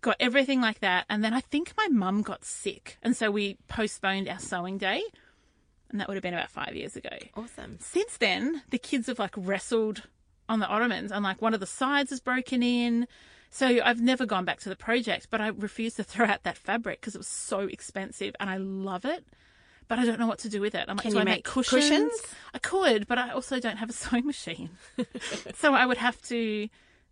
Got 0.00 0.16
everything 0.20 0.61
like 0.61 0.78
that, 0.80 1.06
and 1.11 1.25
then 1.25 1.35
I 1.35 1.40
think 1.40 1.73
my 1.76 1.88
mum 1.88 2.23
got 2.23 2.44
sick, 2.44 2.99
and 3.02 3.16
so 3.16 3.32
we 3.32 3.56
postponed 3.66 4.28
our 4.28 4.38
sewing 4.38 4.78
day. 4.78 5.02
And 5.90 6.00
that 6.00 6.09
would 6.09 6.14
have 6.14 6.23
been 6.23 6.35
about 6.35 6.50
five 6.50 6.75
years 6.76 6.97
ago. 6.97 7.16
Awesome. 7.35 7.78
Since 7.80 8.18
then, 8.18 8.62
the 8.71 8.78
kids 8.78 9.07
have 9.07 9.18
like 9.18 9.35
wrestled 9.37 10.02
on 10.49 10.61
the 10.61 10.66
ottomans 10.66 11.12
and 11.12 11.23
like 11.25 11.40
one 11.40 11.54
of 11.54 11.61
the 11.61 11.66
sides 11.66 12.12
is 12.12 12.21
broken 12.21 12.62
in. 12.62 13.07
So 13.50 13.66
I've 13.83 14.00
never 14.00 14.26
gone 14.26 14.45
back 14.45 14.61
to 14.61 14.68
the 14.68 14.76
project, 14.76 15.28
but 15.30 15.40
I 15.40 15.49
refuse 15.49 15.95
to 15.95 16.04
throw 16.04 16.26
out 16.26 16.42
that 16.42 16.59
fabric 16.59 17.00
because 17.00 17.14
it 17.14 17.18
was 17.18 17.26
so 17.28 17.61
expensive 17.61 18.35
and 18.38 18.50
I 18.50 18.59
love 18.59 19.04
it. 19.04 19.25
But 19.88 19.99
I 19.99 20.04
don't 20.04 20.18
know 20.21 20.26
what 20.26 20.40
to 20.40 20.50
do 20.50 20.61
with 20.61 20.75
it. 20.75 20.85
I'm 20.87 20.97
like, 20.97 21.04
Can 21.04 21.12
do 21.12 21.16
you 21.16 21.23
I 21.23 21.25
make 21.25 21.37
make 21.37 21.45
cushions? 21.45 21.83
cushions? 21.83 22.12
I 22.52 22.59
could, 22.59 23.07
but 23.09 23.16
I 23.16 23.30
also 23.30 23.59
don't 23.59 23.78
have 23.78 23.88
a 23.88 23.92
sewing 23.95 24.26
machine. 24.26 24.68
so 25.54 25.73
I 25.73 25.87
would 25.87 25.97
have 25.97 26.21
to, 26.25 26.68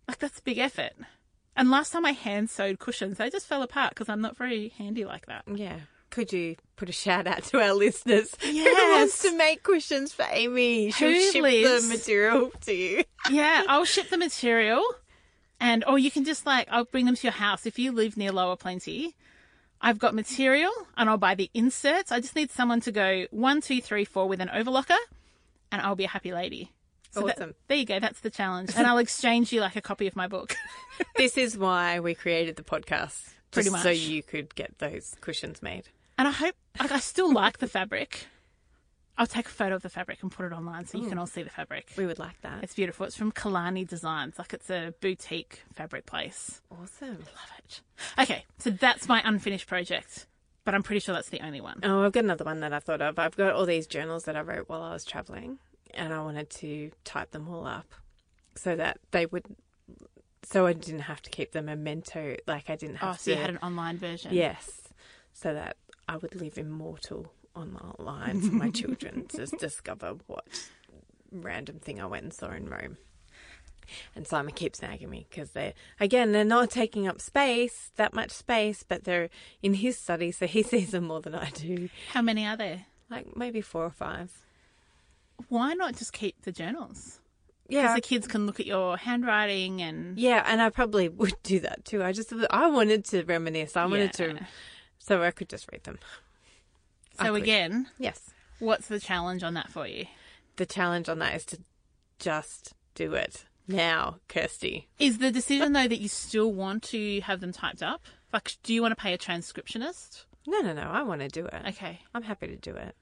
like, 0.07 0.19
that's 0.19 0.37
a 0.37 0.43
big 0.43 0.59
effort. 0.59 0.91
And 1.55 1.71
last 1.71 1.89
time 1.91 2.05
I 2.05 2.11
hand 2.11 2.51
sewed 2.51 2.77
cushions, 2.77 3.17
they 3.17 3.31
just 3.31 3.47
fell 3.47 3.63
apart 3.63 3.89
because 3.95 4.09
I'm 4.09 4.21
not 4.21 4.37
very 4.37 4.69
handy 4.77 5.05
like 5.05 5.25
that. 5.25 5.43
Yeah. 5.51 5.77
Could 6.09 6.31
you 6.33 6.55
put 6.77 6.89
a 6.89 6.93
shout 6.93 7.27
out 7.27 7.43
to 7.45 7.59
our 7.61 7.73
listeners? 7.73 8.33
Who 8.41 8.63
wants 8.63 9.21
to 9.23 9.35
make 9.37 9.63
cushions 9.63 10.13
for 10.13 10.25
Amy? 10.31 10.91
She'll 10.91 11.09
Who 11.09 11.31
ship 11.31 11.41
lives- 11.43 11.87
the 11.89 11.95
material 11.97 12.51
to 12.61 12.73
you. 12.73 13.03
Yeah, 13.29 13.63
I'll 13.69 13.85
ship 13.85 14.09
the 14.09 14.17
material, 14.17 14.83
and 15.59 15.83
or 15.85 15.99
you 15.99 16.09
can 16.11 16.23
just 16.23 16.45
like 16.45 16.67
I'll 16.71 16.85
bring 16.85 17.05
them 17.05 17.15
to 17.15 17.23
your 17.23 17.33
house 17.33 17.65
if 17.65 17.77
you 17.77 17.91
live 17.91 18.17
near 18.17 18.31
Lower 18.31 18.55
Plenty. 18.55 19.15
I've 19.79 19.99
got 19.99 20.15
material, 20.15 20.71
and 20.97 21.07
I'll 21.09 21.17
buy 21.17 21.35
the 21.35 21.51
inserts. 21.53 22.11
I 22.11 22.19
just 22.19 22.35
need 22.35 22.49
someone 22.51 22.81
to 22.81 22.91
go 22.91 23.25
one, 23.29 23.61
two, 23.61 23.79
three, 23.81 24.05
four 24.05 24.27
with 24.27 24.41
an 24.41 24.47
overlocker, 24.47 24.97
and 25.71 25.81
I'll 25.83 25.95
be 25.95 26.05
a 26.05 26.09
happy 26.09 26.31
lady. 26.33 26.71
So 27.11 27.21
that- 27.21 27.35
Awesome. 27.37 27.53
there 27.67 27.77
you 27.77 27.85
go. 27.85 27.99
That's 27.99 28.19
the 28.21 28.31
challenge, 28.31 28.71
and 28.77 28.87
I'll 28.87 28.97
exchange 28.97 29.53
you 29.53 29.61
like 29.61 29.75
a 29.75 29.81
copy 29.81 30.07
of 30.07 30.15
my 30.15 30.27
book. 30.27 30.55
This 31.15 31.37
is 31.37 31.55
why 31.57 31.99
we 31.99 32.15
created 32.15 32.55
the 32.55 32.63
podcast. 32.63 33.33
Pretty 33.51 33.69
just 33.69 33.83
So 33.83 33.89
you 33.91 34.23
could 34.23 34.55
get 34.55 34.79
those 34.79 35.15
cushions 35.21 35.61
made. 35.61 35.89
And 36.17 36.27
I 36.27 36.31
hope 36.31 36.55
like 36.79 36.91
I 36.91 36.99
still 36.99 37.31
like 37.31 37.59
the 37.59 37.67
fabric. 37.67 38.27
I'll 39.19 39.27
take 39.27 39.47
a 39.47 39.49
photo 39.49 39.75
of 39.75 39.81
the 39.81 39.89
fabric 39.89 40.19
and 40.21 40.31
put 40.31 40.45
it 40.45 40.53
online 40.53 40.85
so 40.85 40.99
you 40.99 41.07
can 41.07 41.17
mm. 41.17 41.21
all 41.21 41.25
see 41.27 41.41
the 41.41 41.49
fabric. 41.49 41.87
We 41.97 42.05
would 42.05 42.19
like 42.19 42.39
that. 42.41 42.63
It's 42.63 42.75
beautiful. 42.75 43.07
It's 43.07 43.15
from 43.15 43.31
Kalani 43.31 43.87
Designs. 43.87 44.37
Like 44.37 44.53
it's 44.53 44.69
a 44.69 44.93
boutique 45.01 45.63
fabric 45.73 46.05
place. 46.05 46.61
awesome. 46.71 47.17
Love 47.17 47.51
it. 47.57 47.81
Okay, 48.19 48.45
so 48.59 48.69
that's 48.69 49.07
my 49.07 49.21
unfinished 49.25 49.67
project, 49.67 50.27
but 50.65 50.75
I'm 50.75 50.83
pretty 50.83 50.99
sure 50.99 51.15
that's 51.15 51.29
the 51.29 51.41
only 51.41 51.61
one. 51.61 51.79
Oh, 51.81 52.03
I've 52.05 52.11
got 52.11 52.23
another 52.25 52.45
one 52.45 52.59
that 52.59 52.73
I 52.73 52.79
thought 52.79 53.01
of. 53.01 53.17
I've 53.17 53.35
got 53.35 53.53
all 53.53 53.65
these 53.65 53.87
journals 53.87 54.25
that 54.25 54.35
I 54.35 54.41
wrote 54.41 54.69
while 54.69 54.83
I 54.83 54.93
was 54.93 55.03
traveling, 55.03 55.57
and 55.95 56.13
I 56.13 56.21
wanted 56.21 56.51
to 56.51 56.91
type 57.03 57.31
them 57.31 57.47
all 57.49 57.65
up 57.65 57.87
so 58.55 58.75
that 58.75 58.99
they 59.09 59.25
would, 59.25 59.45
so 60.43 60.67
I 60.67 60.73
didn't 60.73 61.01
have 61.01 61.23
to 61.23 61.31
keep 61.31 61.53
them 61.53 61.65
memento. 61.65 62.35
Like 62.45 62.69
I 62.69 62.75
didn't 62.75 62.97
have 62.97 63.15
Oh, 63.15 63.17
so 63.17 63.31
to. 63.31 63.35
you 63.35 63.41
had 63.41 63.49
an 63.49 63.59
online 63.63 63.97
version. 63.97 64.31
Yes, 64.31 64.83
so 65.33 65.55
that 65.55 65.75
I 66.07 66.17
would 66.17 66.35
live 66.35 66.57
immortal 66.57 67.33
online 67.55 68.41
for 68.41 68.53
my 68.53 68.69
children 68.69 69.25
to 69.29 69.45
discover 69.45 70.15
what 70.27 70.45
random 71.31 71.79
thing 71.79 71.99
I 71.99 72.05
went 72.05 72.23
and 72.23 72.33
saw 72.33 72.51
in 72.51 72.69
Rome. 72.69 72.97
And 74.15 74.27
Simon 74.27 74.53
keeps 74.53 74.81
nagging 74.81 75.09
me 75.09 75.27
because 75.29 75.51
they, 75.51 75.73
again, 75.99 76.33
they're 76.33 76.43
not 76.43 76.69
taking 76.69 77.07
up 77.07 77.21
space, 77.21 77.91
that 77.95 78.13
much 78.13 78.31
space, 78.31 78.83
but 78.87 79.05
they're 79.05 79.29
in 79.61 79.75
his 79.75 79.97
study, 79.97 80.31
so 80.31 80.45
he 80.45 80.61
sees 80.63 80.91
them 80.91 81.05
more 81.05 81.21
than 81.21 81.35
I 81.35 81.49
do. 81.51 81.89
How 82.11 82.21
many 82.21 82.45
are 82.45 82.57
there? 82.57 82.85
Like 83.09 83.35
maybe 83.37 83.61
four 83.61 83.85
or 83.85 83.91
five. 83.91 84.31
Why 85.49 85.73
not 85.73 85.95
just 85.95 86.11
keep 86.13 86.41
the 86.41 86.51
journals? 86.51 87.21
Yeah. 87.69 87.81
Because 87.83 87.95
the 87.95 88.01
kids 88.01 88.27
can 88.27 88.45
look 88.45 88.59
at 88.59 88.65
your 88.65 88.97
handwriting 88.97 89.81
and. 89.81 90.17
Yeah, 90.17 90.43
and 90.45 90.61
I 90.61 90.69
probably 90.69 91.07
would 91.09 91.35
do 91.43 91.59
that 91.61 91.85
too. 91.85 92.03
I 92.03 92.11
just, 92.11 92.33
I 92.49 92.69
wanted 92.69 93.05
to 93.05 93.23
reminisce. 93.23 93.77
I 93.77 93.85
wanted 93.85 94.13
to, 94.13 94.33
Yeah. 94.33 94.45
So 95.07 95.23
I 95.23 95.31
could 95.31 95.49
just 95.49 95.71
read 95.71 95.83
them. 95.85 95.99
So 97.21 97.33
again, 97.35 97.87
Yes. 97.97 98.29
what's 98.59 98.87
the 98.87 98.99
challenge 98.99 99.41
on 99.43 99.53
that 99.55 99.69
for 99.71 99.87
you? 99.87 100.05
The 100.57 100.65
challenge 100.65 101.07
on 101.09 101.19
that 101.19 101.35
is 101.35 101.45
to 101.45 101.59
just 102.19 102.73
do 102.93 103.13
it 103.13 103.45
now, 103.67 104.19
Kirsty. 104.27 104.87
Is 104.99 105.17
the 105.19 105.31
decision 105.31 105.73
though 105.73 105.87
that 105.87 105.99
you 106.01 106.07
still 106.09 106.51
want 106.51 106.83
to 106.83 107.21
have 107.21 107.39
them 107.39 107.51
typed 107.51 107.81
up? 107.81 108.05
Like, 108.33 108.57
do 108.63 108.73
you 108.73 108.81
want 108.81 108.91
to 108.91 109.01
pay 109.01 109.13
a 109.13 109.17
transcriptionist? 109.17 110.25
No, 110.45 110.59
no, 110.59 110.73
no. 110.73 110.81
I 110.83 111.03
want 111.03 111.21
to 111.21 111.27
do 111.27 111.45
it. 111.45 111.61
Okay, 111.69 112.01
I'm 112.13 112.23
happy 112.23 112.47
to 112.47 112.55
do 112.55 112.71
it. 112.75 112.95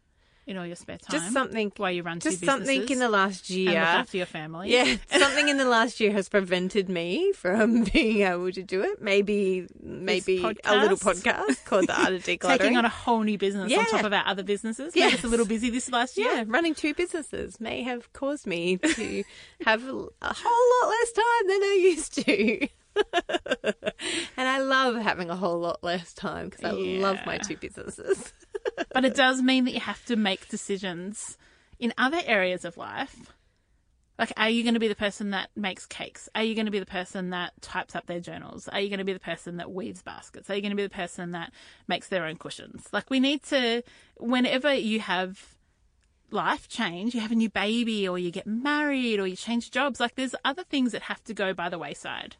In 0.47 0.57
all 0.57 0.65
your 0.65 0.75
spare 0.75 0.97
time. 0.97 1.19
Just 1.19 1.33
something. 1.33 1.71
while 1.77 1.91
you 1.91 2.03
run 2.03 2.19
two 2.19 2.29
Just 2.29 2.45
something 2.45 2.87
in 2.89 2.99
the 2.99 3.09
last 3.09 3.49
and 3.49 3.65
look 3.65 3.73
year. 3.73 3.81
after 3.81 4.17
your 4.17 4.25
family. 4.25 4.71
Yeah, 4.71 4.95
something 5.17 5.49
in 5.49 5.57
the 5.57 5.65
last 5.65 5.99
year 5.99 6.11
has 6.11 6.29
prevented 6.29 6.87
me 6.89 7.31
from 7.33 7.83
being 7.93 8.21
able 8.21 8.51
to 8.51 8.63
do 8.63 8.81
it. 8.81 9.01
Maybe, 9.01 9.67
maybe 9.81 10.37
a 10.63 10.75
little 10.75 10.97
podcast? 10.97 11.65
called 11.65 11.87
the 11.87 11.99
Art 11.99 12.13
of 12.13 12.23
Decluttering. 12.25 12.57
Taking 12.59 12.77
on 12.77 12.85
a 12.85 12.89
whole 12.89 13.21
new 13.21 13.37
business 13.37 13.73
on 13.73 13.85
top 13.85 14.03
of 14.03 14.13
our 14.13 14.23
other 14.25 14.43
businesses. 14.43 14.95
Yes. 14.95 15.15
it's 15.15 15.23
a 15.23 15.27
little 15.27 15.45
busy 15.47 15.69
this 15.69 15.91
last 15.91 16.17
year. 16.17 16.31
yeah, 16.31 16.43
running 16.47 16.75
two 16.75 16.93
businesses 16.93 17.59
may 17.59 17.81
have 17.83 18.11
caused 18.13 18.45
me 18.45 18.77
to 18.77 19.23
have 19.65 19.83
a 19.83 20.05
a 20.21 20.33
whole 20.33 20.87
lot 20.89 20.89
less 20.89 21.11
time 21.11 21.47
than 21.47 21.63
I 21.63 21.79
used 21.81 22.25
to. 22.25 22.67
and 24.37 24.47
I 24.47 24.59
love 24.59 24.95
having 24.95 25.29
a 25.29 25.35
whole 25.35 25.59
lot 25.59 25.83
less 25.83 26.13
time 26.13 26.49
because 26.49 26.65
I 26.65 26.71
love 26.71 27.19
my 27.25 27.37
two 27.37 27.57
businesses. 27.57 28.33
But 28.93 29.05
it 29.05 29.15
does 29.15 29.41
mean 29.41 29.65
that 29.65 29.73
you 29.73 29.79
have 29.79 30.03
to 30.05 30.15
make 30.15 30.49
decisions 30.49 31.37
in 31.79 31.93
other 31.97 32.19
areas 32.25 32.65
of 32.65 32.77
life. 32.77 33.31
Like, 34.17 34.31
are 34.37 34.49
you 34.49 34.63
going 34.63 34.73
to 34.73 34.79
be 34.79 34.87
the 34.87 34.95
person 34.95 35.31
that 35.31 35.49
makes 35.55 35.85
cakes? 35.85 36.29
Are 36.33 36.43
you 36.43 36.55
going 36.55 36.65
to 36.65 36.71
be 36.71 36.79
the 36.79 36.85
person 36.85 37.31
that 37.31 37.51
types 37.61 37.95
up 37.95 38.05
their 38.05 38.21
journals? 38.21 38.67
Are 38.69 38.79
you 38.79 38.89
going 38.89 38.99
to 38.99 39.05
be 39.05 39.13
the 39.13 39.19
person 39.19 39.57
that 39.57 39.71
weaves 39.71 40.01
baskets? 40.01 40.49
Are 40.49 40.55
you 40.55 40.61
going 40.61 40.71
to 40.71 40.77
be 40.77 40.83
the 40.83 40.89
person 40.89 41.31
that 41.31 41.51
makes 41.87 42.07
their 42.07 42.25
own 42.25 42.37
cushions? 42.37 42.87
Like, 42.93 43.09
we 43.09 43.19
need 43.19 43.43
to, 43.43 43.83
whenever 44.17 44.73
you 44.73 45.01
have 45.01 45.55
life 46.31 46.69
change, 46.69 47.13
you 47.13 47.21
have 47.21 47.31
a 47.31 47.35
new 47.35 47.49
baby 47.49 48.07
or 48.07 48.17
you 48.17 48.31
get 48.31 48.47
married 48.47 49.19
or 49.19 49.27
you 49.27 49.35
change 49.35 49.69
jobs, 49.69 49.99
like, 49.99 50.15
there's 50.15 50.35
other 50.45 50.63
things 50.63 50.93
that 50.93 51.03
have 51.03 51.23
to 51.25 51.33
go 51.33 51.53
by 51.53 51.67
the 51.67 51.77
wayside. 51.77 52.37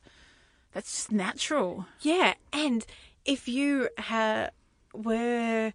That's 0.75 0.91
just 0.91 1.11
natural. 1.13 1.85
Yeah, 2.01 2.33
and 2.51 2.85
if 3.23 3.47
you 3.47 3.87
ha- 3.97 4.49
were 4.93 5.71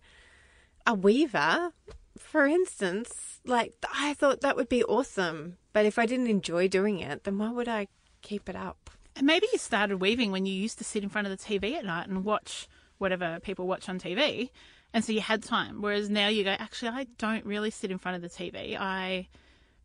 a 0.86 0.94
weaver, 0.94 1.72
for 2.18 2.46
instance, 2.46 3.40
like 3.46 3.72
I 3.94 4.12
thought 4.12 4.42
that 4.42 4.56
would 4.56 4.68
be 4.68 4.84
awesome. 4.84 5.56
But 5.72 5.86
if 5.86 5.98
I 5.98 6.04
didn't 6.04 6.26
enjoy 6.26 6.68
doing 6.68 7.00
it, 7.00 7.24
then 7.24 7.38
why 7.38 7.50
would 7.50 7.66
I 7.66 7.86
keep 8.20 8.46
it 8.50 8.56
up? 8.56 8.90
And 9.16 9.26
maybe 9.26 9.46
you 9.50 9.58
started 9.58 10.02
weaving 10.02 10.32
when 10.32 10.44
you 10.44 10.52
used 10.52 10.76
to 10.78 10.84
sit 10.84 11.02
in 11.02 11.08
front 11.08 11.26
of 11.26 11.30
the 11.30 11.42
TV 11.42 11.76
at 11.76 11.86
night 11.86 12.06
and 12.06 12.22
watch 12.22 12.68
whatever 12.98 13.40
people 13.40 13.66
watch 13.66 13.88
on 13.88 13.98
TV. 13.98 14.50
And 14.92 15.02
so 15.02 15.12
you 15.12 15.22
had 15.22 15.42
time. 15.42 15.80
Whereas 15.80 16.10
now 16.10 16.28
you 16.28 16.44
go, 16.44 16.50
actually, 16.50 16.90
I 16.90 17.06
don't 17.16 17.46
really 17.46 17.70
sit 17.70 17.90
in 17.90 17.96
front 17.96 18.16
of 18.16 18.22
the 18.22 18.28
TV. 18.28 18.76
I 18.78 19.28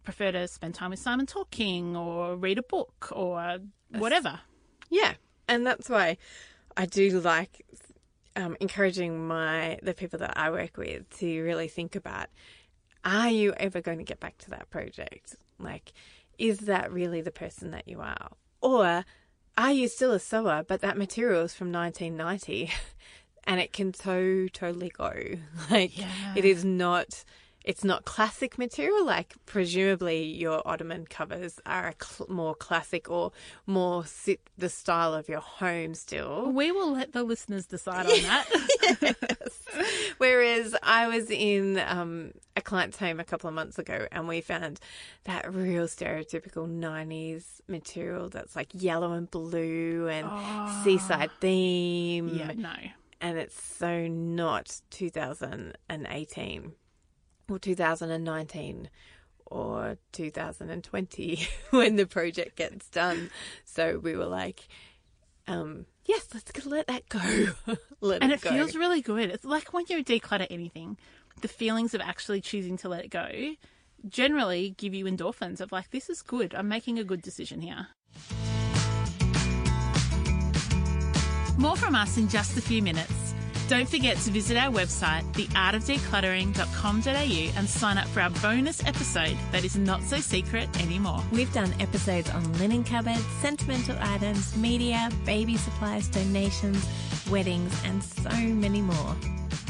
prefer 0.04 0.34
to 0.34 0.46
spend 0.50 0.76
time 0.76 0.90
with 0.90 1.00
Simon 1.00 1.26
talking 1.26 1.96
or 1.96 2.36
read 2.36 2.58
a 2.58 2.64
book 2.64 3.14
or 3.14 3.60
whatever. 3.92 4.42
Yeah, 4.90 5.14
and 5.48 5.66
that's 5.66 5.90
why 5.90 6.18
I 6.78 6.86
do 6.86 7.20
like 7.20 7.66
um, 8.36 8.58
encouraging 8.60 9.28
my 9.28 9.80
the 9.82 9.94
people 9.94 10.20
that 10.20 10.38
I 10.38 10.50
work 10.50 10.78
with 10.78 11.10
to 11.20 11.42
really 11.44 11.68
think 11.68 11.96
about: 11.96 12.28
Are 13.04 13.30
you 13.30 13.54
ever 13.58 13.82
going 13.82 13.98
to 13.98 14.04
get 14.04 14.20
back 14.20 14.38
to 14.40 14.50
that 14.52 14.70
project? 14.70 15.36
Like, 15.60 15.94
is 16.38 16.60
that 16.62 16.92
really 16.92 17.22
the 17.22 17.32
person 17.32 17.72
that 17.72 17.88
you 17.88 18.02
are, 18.02 18.30
or 18.62 19.06
are 19.58 19.72
you 19.72 19.88
still 19.88 20.12
a 20.12 20.20
sewer, 20.20 20.66
but 20.68 20.82
that 20.82 20.98
material 20.98 21.44
is 21.44 21.54
from 21.54 21.72
1990, 21.72 22.72
and 23.46 23.60
it 23.62 23.74
can 23.74 23.94
so 23.94 24.48
totally 24.52 24.90
go? 24.90 25.14
Like, 25.72 25.94
it 26.36 26.46
is 26.46 26.66
not. 26.66 27.24
It's 27.66 27.84
not 27.84 28.06
classic 28.06 28.60
material. 28.60 29.04
Like 29.04 29.34
presumably 29.48 30.24
your 30.24 30.62
ottoman 30.68 31.06
covers 31.08 31.60
are 31.66 31.94
cl- 32.00 32.30
more 32.30 32.54
classic 32.54 33.10
or 33.10 33.32
more 33.66 34.06
sit 34.06 34.40
the 34.56 34.70
style 34.70 35.16
of 35.16 35.28
your 35.28 35.40
home 35.40 35.96
still. 35.96 36.52
We 36.52 36.72
will 36.72 36.94
let 36.94 37.14
the 37.14 37.24
listeners 37.24 37.66
decide 37.66 38.06
on 38.06 38.22
that. 38.22 39.16
Whereas 40.20 40.76
I 40.84 41.08
was 41.08 41.32
in 41.32 41.80
um, 41.80 42.34
a 42.56 42.62
client's 42.62 42.98
home 42.98 43.20
a 43.20 43.24
couple 43.24 43.48
of 43.48 43.56
months 43.56 43.80
ago 43.80 44.08
and 44.12 44.28
we 44.28 44.42
found 44.42 44.80
that 45.24 45.52
real 45.52 45.88
stereotypical 45.88 46.70
90s 46.70 47.62
material 47.68 48.30
that's 48.30 48.56
like 48.56 48.70
yellow 48.74 49.14
and 49.14 49.30
blue 49.30 50.08
and 50.08 50.30
seaside 50.84 51.32
theme. 51.42 52.30
yeah, 52.30 52.52
no. 52.56 52.76
And 53.22 53.40
it's 53.40 53.60
so 53.60 54.08
not 54.08 54.82
2018 54.92 56.74
or 57.50 57.60
2019 57.60 58.90
or 59.48 59.98
2020 60.12 61.48
when 61.72 61.96
the 61.96 62.06
project 62.06 62.56
gets 62.56 62.90
done. 62.90 63.30
So 63.64 64.00
we 64.00 64.16
were 64.16 64.26
like, 64.26 64.68
um, 65.48 65.86
yes, 66.06 66.28
let's 66.34 66.66
let 66.66 66.88
that 66.88 67.08
go. 67.10 67.20
let 68.02 68.24
And 68.24 68.32
it 68.32 68.44
it 68.44 68.50
feels 68.50 68.76
really 68.76 69.02
good. 69.02 69.30
It's 69.30 69.46
like 69.46 69.74
when 69.74 69.86
you 69.88 70.04
declutter 70.04 70.48
anything, 70.50 70.98
the 71.42 71.48
feelings 71.48 71.94
of 71.94 72.02
actually 72.02 72.42
choosing 72.42 72.78
to 72.78 72.90
let 72.90 73.06
it 73.06 73.10
go 73.10 73.56
generally 74.10 74.76
give 74.78 74.94
you 74.94 75.06
endorphins 75.06 75.62
of 75.62 75.72
like, 75.72 75.92
this 75.92 76.10
is 76.10 76.22
good. 76.22 76.54
I'm 76.54 76.68
making 76.68 77.00
a 77.00 77.04
good 77.04 77.22
decision 77.22 77.62
here. 77.62 77.88
More 81.58 81.76
from 81.76 81.96
us 81.96 82.18
in 82.18 82.28
just 82.28 82.58
a 82.58 82.62
few 82.62 82.82
minutes. 82.82 83.25
Don't 83.68 83.90
forget 83.90 84.18
to 84.18 84.30
visit 84.30 84.58
our 84.58 84.72
website, 84.72 85.24
theartofdecluttering.com.au, 85.34 87.58
and 87.58 87.68
sign 87.68 87.98
up 87.98 88.08
for 88.10 88.22
our 88.22 88.30
bonus 88.30 88.86
episode 88.86 89.36
that 89.52 89.66
is 89.66 89.76
not 89.76 90.04
so 90.04 90.18
secret 90.18 90.70
anymore. 90.84 91.24
We've 91.32 91.52
done 91.52 91.74
episodes 91.80 92.30
on 92.30 92.60
linen 92.60 92.84
cupboards, 92.84 93.26
sentimental 93.42 93.98
items, 94.00 94.56
media, 94.56 95.10
baby 95.26 95.58
supplies, 95.58 96.08
donations, 96.10 96.88
weddings, 97.32 97.74
and 97.86 98.04
so 98.04 98.30
many 98.30 98.82
more. 98.82 99.16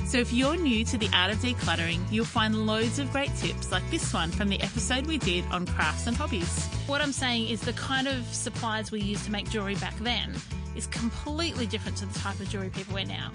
So 0.05 0.19
if 0.19 0.31
you're 0.31 0.55
new 0.55 0.85
to 0.85 0.97
the 0.97 1.09
art 1.13 1.31
of 1.31 1.39
decluttering, 1.39 1.99
you'll 2.11 2.25
find 2.25 2.67
loads 2.67 2.99
of 2.99 3.11
great 3.11 3.35
tips 3.37 3.71
like 3.71 3.89
this 3.89 4.13
one 4.13 4.29
from 4.31 4.49
the 4.49 4.61
episode 4.61 5.07
we 5.07 5.17
did 5.17 5.43
on 5.51 5.65
crafts 5.65 6.05
and 6.05 6.15
hobbies. 6.15 6.67
What 6.85 7.01
I'm 7.01 7.11
saying 7.11 7.47
is 7.47 7.59
the 7.61 7.73
kind 7.73 8.07
of 8.07 8.23
supplies 8.33 8.91
we 8.91 9.01
used 9.01 9.25
to 9.25 9.31
make 9.31 9.49
jewellery 9.49 9.75
back 9.75 9.97
then 9.99 10.35
is 10.75 10.85
completely 10.87 11.65
different 11.65 11.97
to 11.97 12.05
the 12.05 12.19
type 12.19 12.39
of 12.39 12.47
jewellery 12.49 12.69
people 12.69 12.93
wear 12.93 13.05
now. 13.05 13.31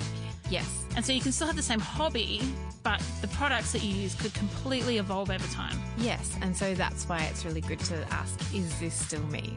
Yes. 0.49 0.85
And 0.97 1.05
so 1.05 1.13
you 1.13 1.21
can 1.21 1.33
still 1.33 1.49
have 1.49 1.57
the 1.57 1.63
same 1.63 1.81
hobby, 1.81 2.41
but 2.83 3.03
the 3.21 3.29
products 3.29 3.73
that 3.73 3.83
you 3.83 3.95
use 3.95 4.15
could 4.15 4.33
completely 4.35 4.99
evolve 4.99 5.31
over 5.31 5.47
time. 5.49 5.77
Yes, 5.99 6.37
and 6.41 6.57
so 6.57 6.75
that's 6.75 7.09
why 7.09 7.19
it's 7.31 7.45
really 7.45 7.61
good 7.61 7.81
to 7.81 7.95
ask, 8.13 8.55
is 8.55 8.79
this 8.81 8.95
still 8.95 9.23
me? 9.25 9.57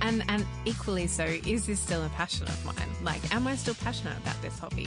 And 0.00 0.24
and 0.28 0.44
equally 0.64 1.06
so, 1.06 1.24
is 1.24 1.66
this 1.66 1.80
still 1.80 2.04
a 2.04 2.08
passion 2.10 2.46
of 2.46 2.64
mine? 2.64 2.74
Like, 3.02 3.34
am 3.34 3.46
I 3.46 3.56
still 3.56 3.74
passionate 3.74 4.16
about 4.18 4.40
this 4.42 4.58
hobby? 4.58 4.86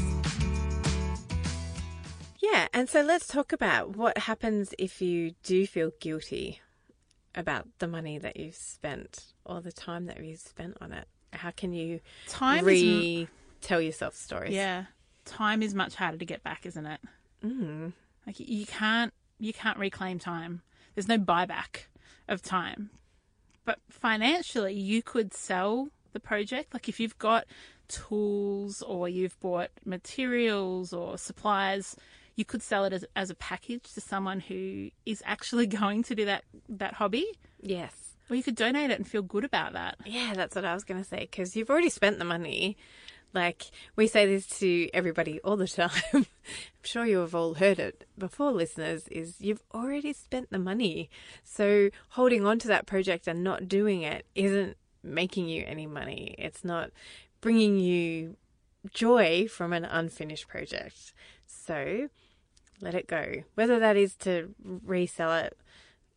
Yeah, 2.41 2.67
and 2.73 2.89
so 2.89 3.01
let's 3.01 3.27
talk 3.27 3.53
about 3.53 3.95
what 3.95 4.17
happens 4.17 4.73
if 4.79 5.01
you 5.01 5.35
do 5.43 5.67
feel 5.67 5.91
guilty 5.99 6.59
about 7.35 7.67
the 7.77 7.87
money 7.87 8.17
that 8.17 8.35
you've 8.35 8.55
spent 8.55 9.33
or 9.45 9.61
the 9.61 9.71
time 9.71 10.07
that 10.07 10.23
you've 10.23 10.39
spent 10.39 10.77
on 10.81 10.91
it. 10.91 11.07
How 11.33 11.51
can 11.51 11.71
you 11.71 12.01
Time 12.27 12.59
is 12.59 12.65
re 12.65 13.27
tell 13.61 13.79
yourself 13.79 14.15
stories? 14.15 14.53
Yeah, 14.53 14.85
time 15.23 15.61
is 15.61 15.75
much 15.75 15.95
harder 15.95 16.17
to 16.17 16.25
get 16.25 16.43
back, 16.43 16.65
isn't 16.65 16.85
it? 16.85 16.99
Mm. 17.45 17.93
Like 18.25 18.39
you 18.39 18.65
can't 18.65 19.13
you 19.39 19.53
can't 19.53 19.77
reclaim 19.77 20.19
time. 20.19 20.61
There's 20.95 21.07
no 21.07 21.19
buyback 21.19 21.85
of 22.27 22.41
time. 22.41 22.89
But 23.65 23.79
financially, 23.89 24.73
you 24.73 25.03
could 25.03 25.33
sell 25.33 25.89
the 26.13 26.19
project. 26.19 26.73
Like 26.73 26.89
if 26.89 26.99
you've 26.99 27.17
got 27.19 27.45
tools 27.87 28.81
or 28.81 29.07
you've 29.07 29.39
bought 29.39 29.69
materials 29.85 30.91
or 30.91 31.17
supplies, 31.17 31.95
you 32.41 32.45
could 32.45 32.63
sell 32.63 32.85
it 32.85 32.91
as, 32.91 33.05
as 33.15 33.29
a 33.29 33.35
package 33.35 33.93
to 33.93 34.01
someone 34.01 34.39
who 34.39 34.89
is 35.05 35.21
actually 35.27 35.67
going 35.81 36.01
to 36.01 36.15
do 36.15 36.25
that 36.25 36.43
that 36.67 36.95
hobby. 36.95 37.27
Yes. 37.61 37.93
Or 38.29 38.35
you 38.35 38.41
could 38.41 38.55
donate 38.55 38.89
it 38.89 38.97
and 38.97 39.07
feel 39.07 39.21
good 39.21 39.45
about 39.45 39.73
that. 39.73 39.97
Yeah, 40.05 40.33
that's 40.33 40.55
what 40.55 40.65
I 40.65 40.73
was 40.73 40.83
going 40.83 40.99
to 40.99 41.07
say 41.07 41.19
because 41.19 41.55
you've 41.55 41.69
already 41.69 41.89
spent 41.89 42.17
the 42.17 42.25
money. 42.25 42.77
Like 43.31 43.69
we 43.95 44.07
say 44.07 44.25
this 44.25 44.47
to 44.59 44.89
everybody 44.91 45.39
all 45.41 45.55
the 45.55 45.67
time. 45.81 45.91
I'm 46.13 46.25
sure 46.81 47.05
you 47.05 47.19
have 47.19 47.35
all 47.35 47.53
heard 47.53 47.77
it 47.77 48.07
before, 48.17 48.51
listeners. 48.51 49.07
Is 49.09 49.35
you've 49.39 49.63
already 49.71 50.11
spent 50.11 50.49
the 50.49 50.59
money, 50.59 51.11
so 51.43 51.91
holding 52.09 52.43
on 52.43 52.57
to 52.59 52.67
that 52.69 52.87
project 52.87 53.27
and 53.27 53.43
not 53.43 53.67
doing 53.67 54.01
it 54.01 54.25
isn't 54.33 54.77
making 55.03 55.47
you 55.47 55.63
any 55.67 55.85
money. 55.85 56.33
It's 56.39 56.63
not 56.63 56.89
bringing 57.39 57.77
you 57.77 58.37
joy 58.93 59.47
from 59.47 59.73
an 59.73 59.85
unfinished 59.85 60.47
project. 60.47 61.13
So 61.45 62.09
let 62.81 62.95
it 62.95 63.07
go. 63.07 63.43
Whether 63.55 63.79
that 63.79 63.97
is 63.97 64.15
to 64.17 64.53
resell 64.63 65.33
it 65.33 65.57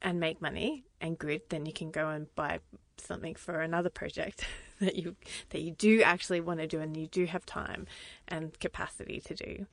and 0.03 0.21
make 0.21 0.41
money 0.41 0.85
and 1.01 1.19
good, 1.19 1.43
then 1.49 1.67
you 1.67 1.73
can 1.73 1.91
go 1.91 2.09
and 2.09 2.33
buy 2.35 2.61
something 2.99 3.35
for 3.35 3.61
another 3.61 3.91
project 3.91 4.47
that 4.81 4.97
you 4.97 5.17
that 5.51 5.61
you 5.61 5.73
do 5.73 6.03
actually 6.03 6.41
want 6.41 6.61
to 6.61 6.67
do 6.67 6.81
and 6.81 6.97
you 6.97 7.07
do 7.07 7.27
have 7.27 7.45
time 7.47 7.87
and 8.29 8.59
capacity 8.61 9.21
to 9.21 9.35
do. 9.35 9.67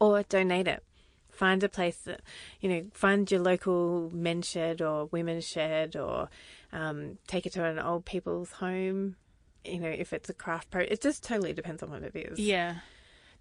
Or 0.00 0.22
donate 0.24 0.68
it. 0.68 0.82
Find 1.30 1.62
a 1.62 1.68
place 1.68 1.96
that 2.04 2.20
you 2.60 2.68
know. 2.68 2.84
Find 2.92 3.30
your 3.30 3.40
local 3.40 4.10
men's 4.12 4.46
shed 4.48 4.82
or 4.82 5.06
women's 5.06 5.46
shed, 5.46 5.96
or 5.96 6.28
um, 6.72 7.18
take 7.26 7.46
it 7.46 7.52
to 7.54 7.64
an 7.64 7.78
old 7.78 8.04
people's 8.04 8.52
home. 8.52 9.16
You 9.64 9.78
know, 9.78 9.88
if 9.88 10.12
it's 10.12 10.28
a 10.28 10.34
craft 10.34 10.70
pro, 10.70 10.82
it 10.82 11.00
just 11.00 11.22
totally 11.22 11.52
depends 11.52 11.82
on 11.82 11.90
what 11.90 12.02
it 12.02 12.14
is. 12.14 12.38
Yeah. 12.38 12.76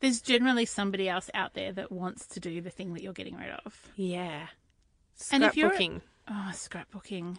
There's 0.02 0.22
generally 0.22 0.66
somebody 0.66 1.08
else 1.08 1.30
out 1.34 1.54
there 1.54 1.72
that 1.74 1.92
wants 1.92 2.26
to 2.28 2.40
do 2.40 2.60
the 2.60 2.70
thing 2.70 2.94
that 2.94 3.04
you're 3.04 3.14
getting 3.14 3.38
rid 3.38 3.52
of. 3.66 3.90
Yeah. 3.96 4.48
And 5.32 5.44
if 5.44 5.56
you're- 5.56 5.76
Scrapbooking. 5.76 6.02
Oh, 6.28 6.52
scrapbooking. 6.54 7.38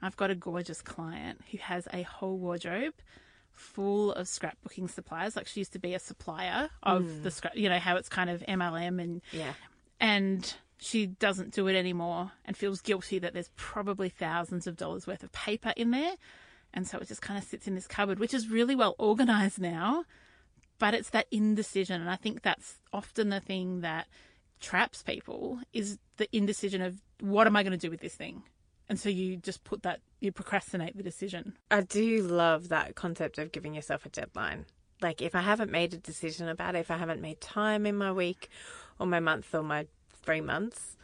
I've 0.00 0.16
got 0.16 0.30
a 0.30 0.34
gorgeous 0.34 0.80
client 0.82 1.40
who 1.50 1.58
has 1.58 1.88
a 1.92 2.02
whole 2.02 2.38
wardrobe 2.38 2.94
full 3.52 4.12
of 4.12 4.26
scrapbooking 4.26 4.88
supplies. 4.90 5.34
Like 5.34 5.46
she 5.46 5.60
used 5.60 5.72
to 5.72 5.78
be 5.78 5.94
a 5.94 5.98
supplier 5.98 6.70
of 6.82 7.04
hmm. 7.04 7.22
the 7.22 7.30
scrap, 7.30 7.56
you 7.56 7.68
know, 7.68 7.78
how 7.78 7.96
it's 7.96 8.08
kind 8.08 8.30
of 8.30 8.42
MLM 8.42 9.02
and 9.02 9.20
Yeah. 9.32 9.52
and 10.00 10.54
she 10.78 11.06
doesn't 11.06 11.52
do 11.52 11.66
it 11.66 11.74
anymore 11.74 12.30
and 12.44 12.56
feels 12.56 12.80
guilty 12.80 13.18
that 13.18 13.34
there's 13.34 13.50
probably 13.56 14.08
thousands 14.08 14.66
of 14.68 14.76
dollars 14.76 15.06
worth 15.06 15.24
of 15.24 15.32
paper 15.32 15.72
in 15.76 15.90
there. 15.90 16.14
And 16.72 16.86
so 16.86 16.98
it 16.98 17.08
just 17.08 17.22
kind 17.22 17.38
of 17.38 17.44
sits 17.44 17.66
in 17.66 17.74
this 17.74 17.86
cupboard, 17.86 18.18
which 18.18 18.34
is 18.34 18.48
really 18.48 18.76
well 18.76 18.94
organized 18.98 19.60
now. 19.60 20.04
But 20.78 20.94
it's 20.94 21.10
that 21.10 21.26
indecision. 21.30 22.00
And 22.00 22.10
I 22.10 22.16
think 22.16 22.42
that's 22.42 22.76
often 22.92 23.30
the 23.30 23.40
thing 23.40 23.80
that 23.80 24.06
traps 24.60 25.02
people 25.02 25.60
is 25.72 25.98
the 26.16 26.28
indecision 26.36 26.82
of 26.82 27.00
what 27.20 27.46
am 27.46 27.56
I 27.56 27.62
going 27.62 27.72
to 27.72 27.78
do 27.78 27.90
with 27.90 28.00
this 28.00 28.14
thing? 28.14 28.42
And 28.88 28.98
so 28.98 29.08
you 29.08 29.36
just 29.36 29.64
put 29.64 29.82
that, 29.82 30.00
you 30.20 30.32
procrastinate 30.32 30.96
the 30.96 31.02
decision. 31.02 31.54
I 31.70 31.82
do 31.82 32.22
love 32.22 32.68
that 32.70 32.94
concept 32.94 33.38
of 33.38 33.52
giving 33.52 33.74
yourself 33.74 34.06
a 34.06 34.08
deadline. 34.08 34.64
Like, 35.02 35.20
if 35.20 35.34
I 35.34 35.42
haven't 35.42 35.70
made 35.70 35.94
a 35.94 35.98
decision 35.98 36.48
about 36.48 36.74
it, 36.74 36.78
if 36.78 36.90
I 36.90 36.96
haven't 36.96 37.20
made 37.20 37.40
time 37.40 37.86
in 37.86 37.96
my 37.96 38.10
week 38.10 38.48
or 38.98 39.06
my 39.06 39.20
month 39.20 39.54
or 39.54 39.62
my 39.62 39.86
three 40.22 40.40
months, 40.40 40.96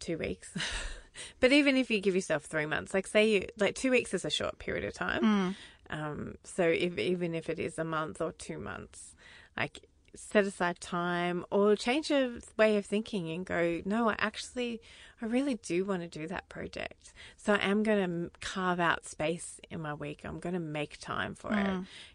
two 0.00 0.18
weeks. 0.18 0.56
but 1.40 1.52
even 1.52 1.76
if 1.76 1.90
you 1.90 2.00
give 2.00 2.14
yourself 2.14 2.44
three 2.44 2.66
months, 2.66 2.92
like, 2.92 3.06
say 3.06 3.30
you, 3.30 3.46
like, 3.58 3.76
two 3.76 3.90
weeks 3.90 4.12
is 4.12 4.24
a 4.24 4.30
short 4.30 4.58
period 4.58 4.84
of 4.84 4.92
time. 4.92 5.22
Mm. 5.22 5.54
Um, 5.90 6.36
so 6.44 6.64
if, 6.64 6.98
even 6.98 7.34
if 7.34 7.48
it 7.48 7.58
is 7.58 7.78
a 7.78 7.84
month 7.84 8.20
or 8.20 8.32
two 8.32 8.58
months, 8.58 9.14
like, 9.56 9.86
set 10.16 10.44
aside 10.44 10.80
time 10.80 11.44
or 11.50 11.74
change 11.74 12.08
your 12.08 12.38
way 12.56 12.76
of 12.76 12.86
thinking 12.86 13.28
and 13.30 13.44
go, 13.44 13.82
no, 13.84 14.08
I 14.08 14.14
actually, 14.18 14.80
I 15.20 15.26
really 15.26 15.56
do 15.56 15.84
want 15.84 16.02
to 16.02 16.08
do 16.08 16.28
that 16.28 16.48
project. 16.48 17.12
So 17.36 17.54
I 17.54 17.58
am 17.58 17.82
going 17.82 18.30
to 18.30 18.30
carve 18.40 18.78
out 18.78 19.04
space 19.04 19.60
in 19.70 19.80
my 19.80 19.92
week. 19.92 20.20
I'm 20.24 20.38
going 20.38 20.54
to 20.54 20.60
make 20.60 20.98
time 20.98 21.34
for 21.34 21.52
it. 21.52 21.56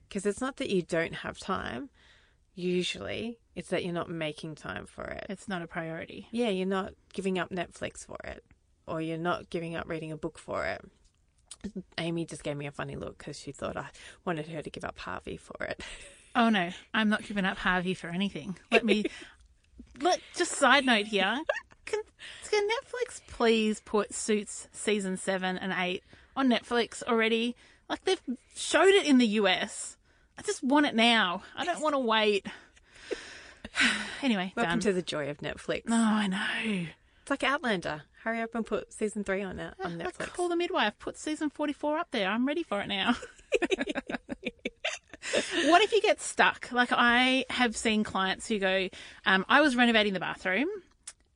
Because 0.07 0.25
it's 0.25 0.39
not 0.39 0.57
that 0.57 0.69
you 0.69 0.81
don't 0.81 1.13
have 1.13 1.37
time, 1.39 1.89
usually, 2.55 3.37
it's 3.55 3.69
that 3.69 3.83
you're 3.83 3.93
not 3.93 4.09
making 4.09 4.55
time 4.55 4.85
for 4.85 5.03
it. 5.03 5.25
It's 5.29 5.47
not 5.47 5.61
a 5.61 5.67
priority. 5.67 6.27
Yeah, 6.31 6.49
you're 6.49 6.65
not 6.65 6.93
giving 7.13 7.37
up 7.37 7.49
Netflix 7.49 8.05
for 8.05 8.17
it, 8.23 8.43
or 8.87 9.01
you're 9.01 9.17
not 9.17 9.49
giving 9.49 9.75
up 9.75 9.89
reading 9.89 10.11
a 10.11 10.17
book 10.17 10.39
for 10.39 10.65
it. 10.65 10.81
Amy 11.97 12.25
just 12.25 12.43
gave 12.43 12.57
me 12.57 12.67
a 12.67 12.71
funny 12.71 12.95
look 12.95 13.17
because 13.17 13.39
she 13.39 13.51
thought 13.51 13.75
I 13.77 13.87
wanted 14.25 14.47
her 14.47 14.61
to 14.61 14.69
give 14.69 14.83
up 14.83 14.97
Harvey 14.99 15.37
for 15.37 15.65
it. 15.65 15.81
Oh 16.35 16.49
no, 16.49 16.69
I'm 16.93 17.09
not 17.09 17.23
giving 17.23 17.43
up 17.43 17.57
Harvey 17.57 17.95
for 17.95 18.07
anything. 18.07 18.55
Let 18.71 18.85
me 18.85 19.05
let 20.01 20.21
just 20.35 20.51
side 20.51 20.85
note 20.85 21.07
here. 21.07 21.41
can, 21.85 22.01
can 22.49 22.67
Netflix 22.69 23.19
please 23.27 23.81
put 23.83 24.13
Suits 24.13 24.67
season 24.71 25.17
seven 25.17 25.57
and 25.57 25.73
eight 25.75 26.03
on 26.37 26.47
Netflix 26.47 27.01
already? 27.01 27.55
Like 27.89 28.03
they've 28.05 28.21
showed 28.55 28.89
it 28.93 29.07
in 29.07 29.17
the 29.17 29.25
US. 29.25 29.97
I 30.37 30.43
just 30.43 30.63
want 30.63 30.85
it 30.85 30.93
now. 30.93 31.41
I 31.57 31.65
don't 31.65 31.81
want 31.81 31.95
to 31.95 31.99
wait. 31.99 32.45
anyway, 34.21 34.53
Welcome 34.55 34.73
done. 34.73 34.79
to 34.81 34.93
the 34.93 35.01
joy 35.01 35.29
of 35.29 35.39
Netflix. 35.39 35.83
Oh, 35.89 35.93
I 35.95 36.27
know. 36.27 36.85
It's 37.23 37.31
like 37.31 37.43
Outlander. 37.43 38.03
Hurry 38.23 38.41
up 38.41 38.53
and 38.53 38.65
put 38.65 38.91
season 38.91 39.23
three 39.23 39.41
on 39.41 39.59
it 39.59 39.73
on 39.83 39.97
Let's 39.97 40.17
Netflix. 40.17 40.33
call 40.33 40.49
the 40.49 40.55
midwife. 40.55 40.87
I've 40.87 40.99
put 40.99 41.17
season 41.17 41.49
44 41.49 41.97
up 41.99 42.07
there. 42.11 42.27
I'm 42.27 42.45
ready 42.45 42.63
for 42.63 42.81
it 42.81 42.87
now. 42.87 43.15
what 45.67 45.81
if 45.81 45.91
you 45.93 46.01
get 46.01 46.21
stuck? 46.21 46.71
Like, 46.71 46.89
I 46.91 47.45
have 47.49 47.77
seen 47.77 48.03
clients 48.03 48.47
who 48.47 48.59
go, 48.59 48.89
um, 49.25 49.45
I 49.47 49.61
was 49.61 49.75
renovating 49.75 50.13
the 50.13 50.19
bathroom. 50.19 50.67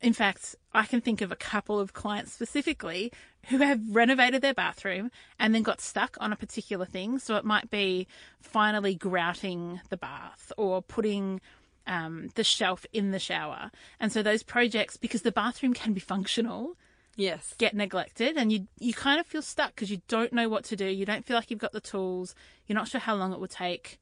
In 0.02 0.12
fact, 0.12 0.56
I 0.74 0.84
can 0.84 1.00
think 1.00 1.22
of 1.22 1.32
a 1.32 1.36
couple 1.38 1.80
of 1.80 1.94
clients 1.94 2.34
specifically 2.34 3.14
who 3.48 3.60
have 3.60 3.80
renovated 3.90 4.42
their 4.42 4.54
bathroom 4.54 5.12
and 5.40 5.56
then 5.56 5.64
got 5.64 5.80
stuck 5.80 6.18
on 6.20 6.34
a 6.34 6.36
particular 6.36 6.86
thing. 6.86 7.20
So 7.20 7.38
it 7.38 7.46
might 7.46 7.70
be 7.70 8.08
finally 8.42 8.96
grouting 8.96 9.80
the 9.90 9.98
bath 9.98 10.52
or 10.58 10.82
putting 10.82 11.40
um, 11.88 12.30
the 12.36 12.44
shelf 12.44 12.86
in 12.94 13.12
the 13.12 13.20
shower. 13.20 13.72
And 14.00 14.12
so 14.12 14.22
those 14.24 14.44
projects, 14.44 14.98
because 14.98 15.22
the 15.24 15.32
bathroom 15.32 15.74
can 15.74 15.94
be 15.94 16.00
functional, 16.00 16.78
Yes. 17.16 17.54
get 17.60 17.76
neglected 17.76 18.38
and 18.38 18.52
you 18.52 18.68
you 18.80 18.92
kind 18.94 19.20
of 19.20 19.28
feel 19.28 19.44
stuck 19.44 19.76
because 19.76 19.92
you 19.92 20.02
don't 20.08 20.34
know 20.34 20.50
what 20.50 20.64
to 20.66 20.76
do. 20.76 20.86
You 20.86 21.06
don't 21.06 21.24
feel 21.26 21.36
like 21.38 21.52
you've 21.52 21.60
got 21.60 21.72
the 21.74 21.80
tools. 21.82 22.34
You're 22.66 22.76
not 22.76 22.88
sure 22.88 23.00
how 23.02 23.14
long 23.16 23.32
it 23.34 23.40
will 23.40 23.48
take. 23.48 24.00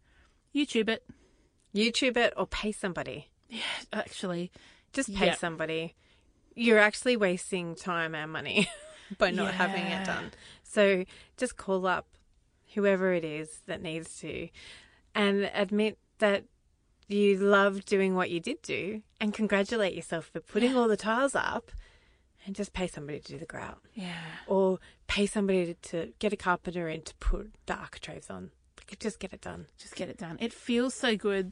YouTube 0.56 0.88
it. 0.88 1.04
YouTube 1.76 2.16
it 2.18 2.34
or 2.38 2.48
pay 2.48 2.72
somebody. 2.72 3.30
Actually, 3.92 4.52
Just 4.94 5.14
pay 5.14 5.28
Yeah. 5.28 5.36
somebody. 5.36 5.96
You're 6.56 6.80
actually 6.80 7.18
wasting 7.18 7.76
time 7.76 8.14
and 8.16 8.32
money 8.32 8.70
by 9.18 9.32
not 9.32 9.54
having 9.54 9.86
it 9.86 10.06
done. 10.06 10.32
So 10.64 11.06
just 11.38 11.58
call 11.58 11.86
up 11.88 12.08
whoever 12.74 13.14
it 13.14 13.24
is 13.26 13.60
that 13.68 13.82
needs 13.82 14.18
to 14.20 14.48
and 15.16 15.50
admit 15.54 15.98
that 16.20 16.46
you 17.18 17.38
love 17.38 17.86
doing 17.86 18.16
what 18.16 18.30
you 18.30 18.40
did 18.40 18.62
do 18.62 19.02
and 19.20 19.34
congratulate 19.34 19.94
yourself 19.96 20.26
for 20.32 20.40
putting 20.40 20.76
all 20.76 20.88
the 20.88 20.98
tiles 20.98 21.36
up 21.36 21.72
and 22.46 22.56
just 22.56 22.74
pay 22.74 22.88
somebody 22.88 23.20
to 23.20 23.34
do 23.34 23.38
the 23.38 23.46
grout. 23.46 23.80
yeah. 23.94 24.14
Or 24.48 24.80
pay 25.08 25.26
somebody 25.26 25.66
to, 25.66 25.74
to 25.90 26.14
get 26.20 26.34
a 26.34 26.38
carpenter 26.38 26.88
in 26.90 27.02
to 27.04 27.14
put 27.16 27.52
the 27.66 27.76
architraves 27.76 28.30
on. 28.30 28.52
Like, 28.78 28.98
Just 29.00 29.20
get 29.20 29.34
it 29.34 29.42
done. 29.42 29.68
Just 29.78 29.96
get 29.96 30.10
it 30.10 30.18
done. 30.18 30.38
It 30.40 30.54
feels 30.54 30.94
so 30.94 31.16
good. 31.16 31.52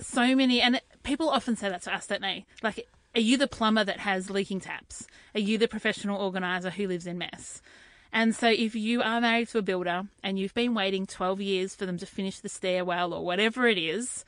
So 0.00 0.34
many, 0.34 0.60
and 0.60 0.80
people 1.04 1.28
often 1.28 1.54
say 1.54 1.68
that 1.68 1.82
to 1.82 1.94
us, 1.94 2.06
don't 2.08 2.20
they? 2.22 2.46
Like, 2.62 2.86
are 3.14 3.20
you 3.20 3.36
the 3.36 3.46
plumber 3.46 3.84
that 3.84 4.00
has 4.00 4.28
leaking 4.28 4.60
taps? 4.60 5.06
Are 5.36 5.40
you 5.40 5.56
the 5.56 5.68
professional 5.68 6.20
organizer 6.20 6.70
who 6.70 6.88
lives 6.88 7.06
in 7.06 7.16
mess? 7.16 7.62
And 8.12 8.34
so, 8.34 8.48
if 8.48 8.74
you 8.74 9.02
are 9.02 9.20
married 9.20 9.48
to 9.50 9.58
a 9.58 9.62
builder 9.62 10.04
and 10.22 10.36
you've 10.38 10.54
been 10.54 10.74
waiting 10.74 11.06
12 11.06 11.40
years 11.40 11.74
for 11.76 11.86
them 11.86 11.98
to 11.98 12.06
finish 12.06 12.40
the 12.40 12.48
stairwell 12.48 13.12
or 13.14 13.24
whatever 13.24 13.68
it 13.68 13.78
is, 13.78 14.24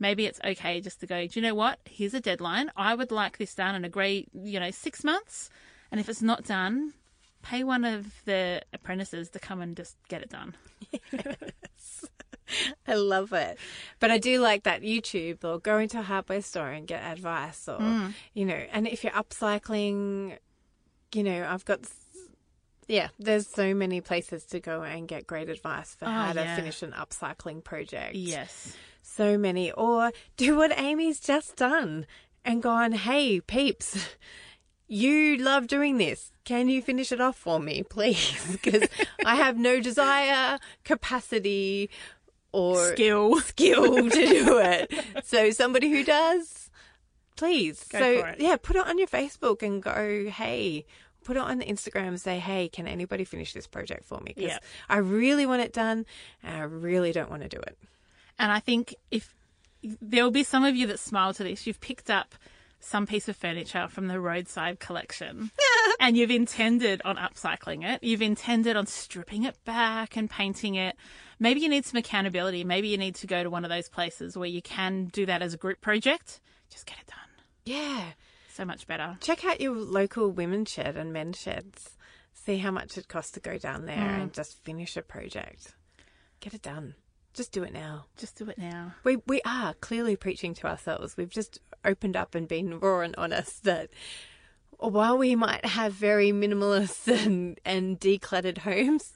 maybe 0.00 0.26
it's 0.26 0.40
okay 0.42 0.80
just 0.80 1.00
to 1.00 1.06
go, 1.06 1.26
do 1.26 1.38
you 1.38 1.46
know 1.46 1.54
what? 1.54 1.78
Here's 1.84 2.14
a 2.14 2.20
deadline. 2.20 2.70
I 2.76 2.94
would 2.94 3.12
like 3.12 3.38
this 3.38 3.54
done 3.54 3.74
and 3.74 3.86
agree, 3.86 4.26
you 4.32 4.58
know, 4.58 4.70
six 4.70 5.04
months. 5.04 5.50
And 5.92 6.00
if 6.00 6.08
it's 6.08 6.22
not 6.22 6.44
done, 6.44 6.94
pay 7.42 7.62
one 7.62 7.84
of 7.84 8.06
the 8.24 8.62
apprentices 8.72 9.30
to 9.30 9.38
come 9.38 9.60
and 9.60 9.76
just 9.76 9.96
get 10.08 10.22
it 10.22 10.30
done. 10.30 10.54
I 12.86 12.94
love 12.94 13.32
it. 13.32 13.58
But 13.98 14.10
I 14.10 14.18
do 14.18 14.40
like 14.40 14.64
that 14.64 14.82
YouTube 14.82 15.44
or 15.44 15.58
go 15.58 15.78
into 15.78 15.98
a 15.98 16.02
hardware 16.02 16.42
store 16.42 16.68
and 16.68 16.86
get 16.86 17.02
advice 17.02 17.68
or, 17.68 17.78
mm. 17.78 18.14
you 18.34 18.44
know, 18.44 18.60
and 18.72 18.88
if 18.88 19.04
you're 19.04 19.12
upcycling, 19.12 20.36
you 21.14 21.22
know, 21.22 21.46
I've 21.48 21.64
got, 21.64 21.80
yeah, 22.88 23.08
there's 23.18 23.46
so 23.46 23.74
many 23.74 24.00
places 24.00 24.44
to 24.46 24.60
go 24.60 24.82
and 24.82 25.06
get 25.06 25.26
great 25.26 25.48
advice 25.48 25.94
for 25.94 26.06
oh, 26.06 26.10
how 26.10 26.32
to 26.32 26.40
yeah. 26.40 26.56
finish 26.56 26.82
an 26.82 26.92
upcycling 26.92 27.62
project. 27.62 28.14
Yes. 28.14 28.76
So 29.20 29.36
many. 29.36 29.70
Or 29.72 30.12
do 30.38 30.56
what 30.56 30.72
Amy's 30.78 31.20
just 31.20 31.56
done 31.56 32.06
and 32.42 32.62
gone, 32.62 32.92
hey, 32.92 33.42
peeps, 33.42 34.16
you 34.88 35.36
love 35.36 35.66
doing 35.66 35.98
this. 35.98 36.32
Can 36.46 36.70
you 36.70 36.80
finish 36.80 37.12
it 37.12 37.20
off 37.20 37.36
for 37.36 37.60
me, 37.60 37.82
please? 37.90 38.48
Because 38.50 38.88
I 39.26 39.34
have 39.34 39.58
no 39.58 39.78
desire, 39.78 40.58
capacity, 40.84 41.90
or 42.50 42.92
Skill. 42.92 43.40
skill 43.40 44.08
to 44.08 44.26
do 44.26 44.58
it. 44.58 44.90
So 45.24 45.50
somebody 45.50 45.90
who 45.90 46.02
does, 46.02 46.70
please. 47.36 47.84
Go 47.90 47.98
so 47.98 48.34
yeah, 48.38 48.56
put 48.56 48.76
it 48.76 48.86
on 48.86 48.96
your 48.96 49.06
Facebook 49.06 49.62
and 49.62 49.82
go, 49.82 50.30
hey. 50.30 50.86
Put 51.24 51.36
it 51.36 51.40
on 51.40 51.58
the 51.58 51.66
Instagram 51.66 52.08
and 52.08 52.20
say, 52.20 52.38
hey, 52.38 52.70
can 52.70 52.88
anybody 52.88 53.24
finish 53.24 53.52
this 53.52 53.66
project 53.66 54.06
for 54.06 54.18
me? 54.20 54.32
Because 54.34 54.52
Yeah. 54.52 54.58
I 54.88 54.96
really 54.96 55.44
want 55.44 55.60
it 55.60 55.74
done 55.74 56.06
and 56.42 56.56
I 56.56 56.62
really 56.62 57.12
don't 57.12 57.28
want 57.28 57.42
to 57.42 57.48
do 57.50 57.58
it. 57.58 57.76
And 58.40 58.50
I 58.50 58.58
think 58.58 58.94
if 59.10 59.34
there 59.82 60.24
will 60.24 60.30
be 60.30 60.42
some 60.42 60.64
of 60.64 60.74
you 60.74 60.86
that 60.88 60.98
smile 60.98 61.32
to 61.34 61.44
this, 61.44 61.66
you've 61.66 61.80
picked 61.80 62.10
up 62.10 62.34
some 62.80 63.06
piece 63.06 63.28
of 63.28 63.36
furniture 63.36 63.86
from 63.88 64.08
the 64.08 64.18
roadside 64.18 64.80
collection 64.80 65.50
and 66.00 66.16
you've 66.16 66.30
intended 66.30 67.02
on 67.04 67.16
upcycling 67.16 67.84
it. 67.84 68.02
You've 68.02 68.22
intended 68.22 68.74
on 68.76 68.86
stripping 68.86 69.44
it 69.44 69.62
back 69.66 70.16
and 70.16 70.30
painting 70.30 70.76
it. 70.76 70.96
Maybe 71.38 71.60
you 71.60 71.68
need 71.68 71.84
some 71.84 71.98
accountability. 71.98 72.64
Maybe 72.64 72.88
you 72.88 72.96
need 72.96 73.14
to 73.16 73.26
go 73.26 73.42
to 73.42 73.50
one 73.50 73.64
of 73.64 73.70
those 73.70 73.90
places 73.90 74.36
where 74.38 74.48
you 74.48 74.62
can 74.62 75.06
do 75.12 75.26
that 75.26 75.42
as 75.42 75.52
a 75.52 75.58
group 75.58 75.82
project. 75.82 76.40
Just 76.70 76.86
get 76.86 76.96
it 76.98 77.06
done. 77.06 77.16
Yeah. 77.66 78.04
So 78.54 78.64
much 78.64 78.86
better. 78.86 79.18
Check 79.20 79.44
out 79.44 79.60
your 79.60 79.74
local 79.76 80.30
women's 80.30 80.70
shed 80.70 80.96
and 80.96 81.12
men's 81.12 81.38
sheds. 81.38 81.90
See 82.32 82.56
how 82.56 82.70
much 82.70 82.96
it 82.96 83.08
costs 83.08 83.32
to 83.32 83.40
go 83.40 83.58
down 83.58 83.84
there 83.84 83.96
Mm. 83.96 84.22
and 84.22 84.32
just 84.32 84.62
finish 84.64 84.96
a 84.96 85.02
project. 85.02 85.74
Get 86.40 86.54
it 86.54 86.62
done. 86.62 86.94
Just 87.32 87.52
do 87.52 87.62
it 87.62 87.72
now. 87.72 88.06
Just 88.16 88.36
do 88.36 88.48
it 88.48 88.58
now. 88.58 88.94
We 89.04 89.18
we 89.26 89.40
are 89.44 89.74
clearly 89.74 90.16
preaching 90.16 90.54
to 90.54 90.66
ourselves. 90.66 91.16
We've 91.16 91.30
just 91.30 91.60
opened 91.84 92.16
up 92.16 92.34
and 92.34 92.48
been 92.48 92.78
raw 92.80 93.00
and 93.00 93.14
honest 93.16 93.64
that 93.64 93.90
while 94.78 95.18
we 95.18 95.36
might 95.36 95.64
have 95.64 95.92
very 95.92 96.32
minimalist 96.32 97.06
and, 97.26 97.60
and 97.64 98.00
decluttered 98.00 98.58
homes, 98.58 99.14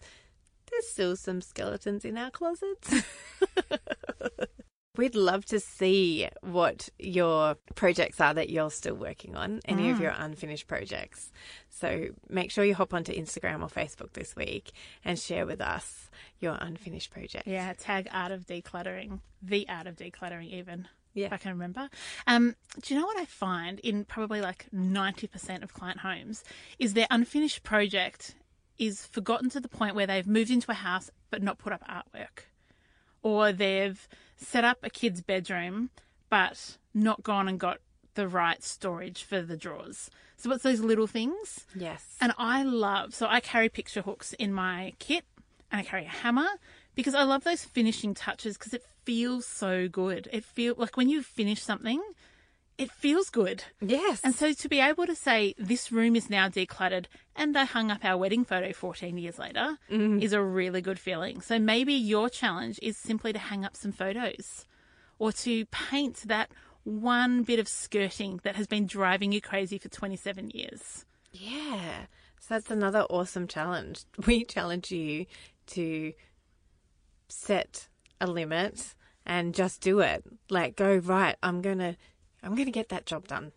there's 0.71 0.89
still 0.89 1.17
some 1.17 1.41
skeletons 1.41 2.05
in 2.05 2.19
our 2.19 2.31
closets. 2.31 2.93
We'd 4.97 5.17
love 5.17 5.45
to 5.47 5.59
see 5.59 6.29
what 6.41 6.89
your 6.99 7.57
projects 7.75 8.21
are 8.21 8.33
that 8.35 8.49
you're 8.49 8.71
still 8.71 8.95
working 8.95 9.35
on, 9.35 9.61
any 9.65 9.91
of 9.91 10.01
your 10.01 10.15
unfinished 10.17 10.69
projects. 10.69 11.33
So 11.69 12.11
make 12.29 12.53
sure 12.53 12.65
you 12.65 12.77
hop 12.77 12.95
onto 12.95 13.13
Instagram 13.13 13.63
or 13.63 13.69
Facebook 13.69 14.13
this 14.13 14.37
week 14.37 14.71
and 15.05 15.19
share 15.19 15.47
with 15.47 15.61
us 15.61 16.11
your 16.39 16.57
unfinished 16.61 17.11
projects. 17.11 17.47
Yeah, 17.47 17.73
tag 17.73 18.09
art 18.13 18.31
of 18.31 18.47
decluttering, 18.47 19.19
the 19.43 19.69
art 19.69 19.89
of 19.89 19.97
decluttering, 19.97 20.53
even. 20.53 20.87
Yeah. 21.13 21.27
If 21.27 21.33
I 21.33 21.37
can 21.39 21.53
remember. 21.53 21.89
Um, 22.27 22.57
do 22.83 22.93
you 22.93 23.01
know 23.01 23.07
what 23.07 23.19
I 23.19 23.25
find 23.25 23.79
in 23.81 24.05
probably 24.05 24.41
like 24.41 24.67
90% 24.75 25.63
of 25.63 25.73
client 25.73 26.01
homes 26.01 26.43
is 26.79 26.95
their 26.95 27.07
unfinished 27.09 27.63
project 27.63 28.35
is 28.79 29.07
forgotten 29.07 29.49
to 29.51 29.61
the 29.61 29.69
point 29.69 29.95
where 29.95 30.07
they've 30.09 30.27
moved 30.27 30.51
into 30.51 30.71
a 30.71 30.75
house 30.75 31.11
but 31.31 31.43
not 31.43 31.59
put 31.59 31.73
up 31.73 31.85
artwork. 31.89 32.47
Or 33.25 33.51
they've 33.51 34.07
set 34.37 34.63
up 34.63 34.79
a 34.85 34.91
kid's 34.91 35.21
bedroom 35.21 35.91
but 36.31 36.77
not 36.95 37.25
gone 37.25 37.49
and 37.49 37.59
got 37.59 37.79
the 38.15 38.29
right 38.29 38.63
storage 38.63 39.25
for 39.25 39.43
the 39.43 39.57
drawers. 39.57 40.11
So 40.37 40.53
it's 40.53 40.63
those 40.63 40.81
little 40.81 41.09
things. 41.09 41.67
Yes. 41.75 42.17
And 42.21 42.33
I 42.39 42.63
love, 42.63 43.15
so 43.15 43.27
I 43.29 43.41
carry 43.41 43.69
picture 43.69 44.03
hooks 44.03 44.33
in 44.35 44.53
my 44.53 44.93
kit 44.99 45.25
and 45.73 45.81
I 45.81 45.85
carry 45.85 46.05
a 46.05 46.09
hammer 46.09 46.49
because 46.95 47.15
I 47.15 47.25
love 47.25 47.45
those 47.45 47.65
finishing 47.65 48.15
touches 48.15 48.57
because 48.57 48.75
it 48.75 48.85
feels 49.05 49.47
so 49.47 49.89
good. 49.89 50.29
It 50.33 50.45
feels 50.45 50.79
like 50.79 50.97
when 50.97 51.09
you 51.09 51.23
finish 51.23 51.63
something, 51.63 52.01
it 52.77 52.91
feels 52.91 53.31
good. 53.31 53.65
Yes. 53.81 54.21
And 54.25 54.35
so 54.35 54.53
to 54.53 54.69
be 54.69 54.81
able 54.81 55.07
to 55.07 55.15
say, 55.15 55.55
this 55.59 55.93
room 55.93 56.17
is 56.17 56.29
now 56.29 56.49
decluttered 56.49 57.07
and 57.37 57.57
I 57.57 57.65
hung 57.65 57.91
up 57.91 58.05
our 58.05 58.17
wedding 58.17 58.45
photo 58.45 58.73
14 58.73 59.17
years 59.17 59.39
later 59.39 59.79
mm-hmm. 59.91 60.21
is 60.21 60.33
a 60.33 60.43
really 60.43 60.81
good 60.81 60.99
feeling. 60.99 61.41
So 61.41 61.59
maybe 61.59 61.95
your 61.95 62.29
challenge 62.29 62.79
is 62.83 62.97
simply 62.97 63.33
to 63.33 63.39
hang 63.39 63.65
up 63.65 63.77
some 63.77 63.93
photos 63.93 64.67
or 65.19 65.33
to 65.33 65.65
paint 65.67 66.25
that 66.27 66.51
one 66.83 67.43
bit 67.43 67.59
of 67.59 67.69
skirting 67.69 68.41
that 68.43 68.57
has 68.57 68.67
been 68.67 68.87
driving 68.87 69.33
you 69.33 69.41
crazy 69.41 69.79
for 69.79 69.89
27 69.89 70.51
years. 70.51 71.05
Yeah. 71.33 72.07
So 72.41 72.55
that's 72.55 72.71
another 72.71 73.03
awesome 73.03 73.47
challenge. 73.49 74.05
We 74.27 74.45
challenge 74.45 74.91
you 74.91 75.27
to 75.69 76.13
set 77.29 77.89
a 78.21 78.27
limit 78.27 78.95
and 79.25 79.55
just 79.55 79.81
do 79.81 80.01
it. 80.01 80.25
Like 80.51 80.77
go 80.77 80.97
right, 80.97 81.37
I'm 81.43 81.63
going 81.63 81.79
to 81.79 81.97
I'm 82.45 82.55
going 82.55 82.67
to 82.67 82.73
get 82.73 82.91
that 82.91 83.07
job 83.07 83.27
done. 83.29 83.53